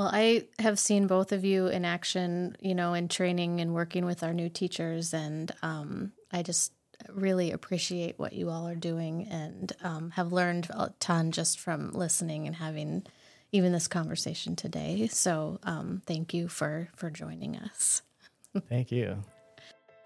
Well, 0.00 0.08
I 0.10 0.44
have 0.58 0.78
seen 0.78 1.06
both 1.06 1.30
of 1.30 1.44
you 1.44 1.66
in 1.66 1.84
action, 1.84 2.56
you 2.58 2.74
know, 2.74 2.94
in 2.94 3.08
training 3.08 3.60
and 3.60 3.74
working 3.74 4.06
with 4.06 4.22
our 4.22 4.32
new 4.32 4.48
teachers, 4.48 5.12
and 5.12 5.52
um, 5.60 6.12
I 6.32 6.42
just 6.42 6.72
really 7.10 7.50
appreciate 7.50 8.18
what 8.18 8.32
you 8.32 8.48
all 8.48 8.66
are 8.66 8.74
doing 8.74 9.28
and 9.28 9.70
um, 9.82 10.10
have 10.12 10.32
learned 10.32 10.68
a 10.70 10.94
ton 11.00 11.32
just 11.32 11.60
from 11.60 11.92
listening 11.92 12.46
and 12.46 12.56
having 12.56 13.02
even 13.52 13.72
this 13.72 13.88
conversation 13.88 14.56
today. 14.56 15.06
So, 15.08 15.58
um, 15.64 16.00
thank 16.06 16.32
you 16.32 16.48
for 16.48 16.88
for 16.96 17.10
joining 17.10 17.58
us. 17.58 18.00
Thank 18.70 18.90
you. 18.90 19.18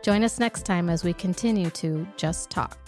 Join 0.03 0.25
us 0.25 0.39
next 0.39 0.65
time 0.65 0.89
as 0.89 1.05
we 1.05 1.13
continue 1.13 1.69
to 1.71 2.07
Just 2.17 2.49
Talk. 2.49 2.79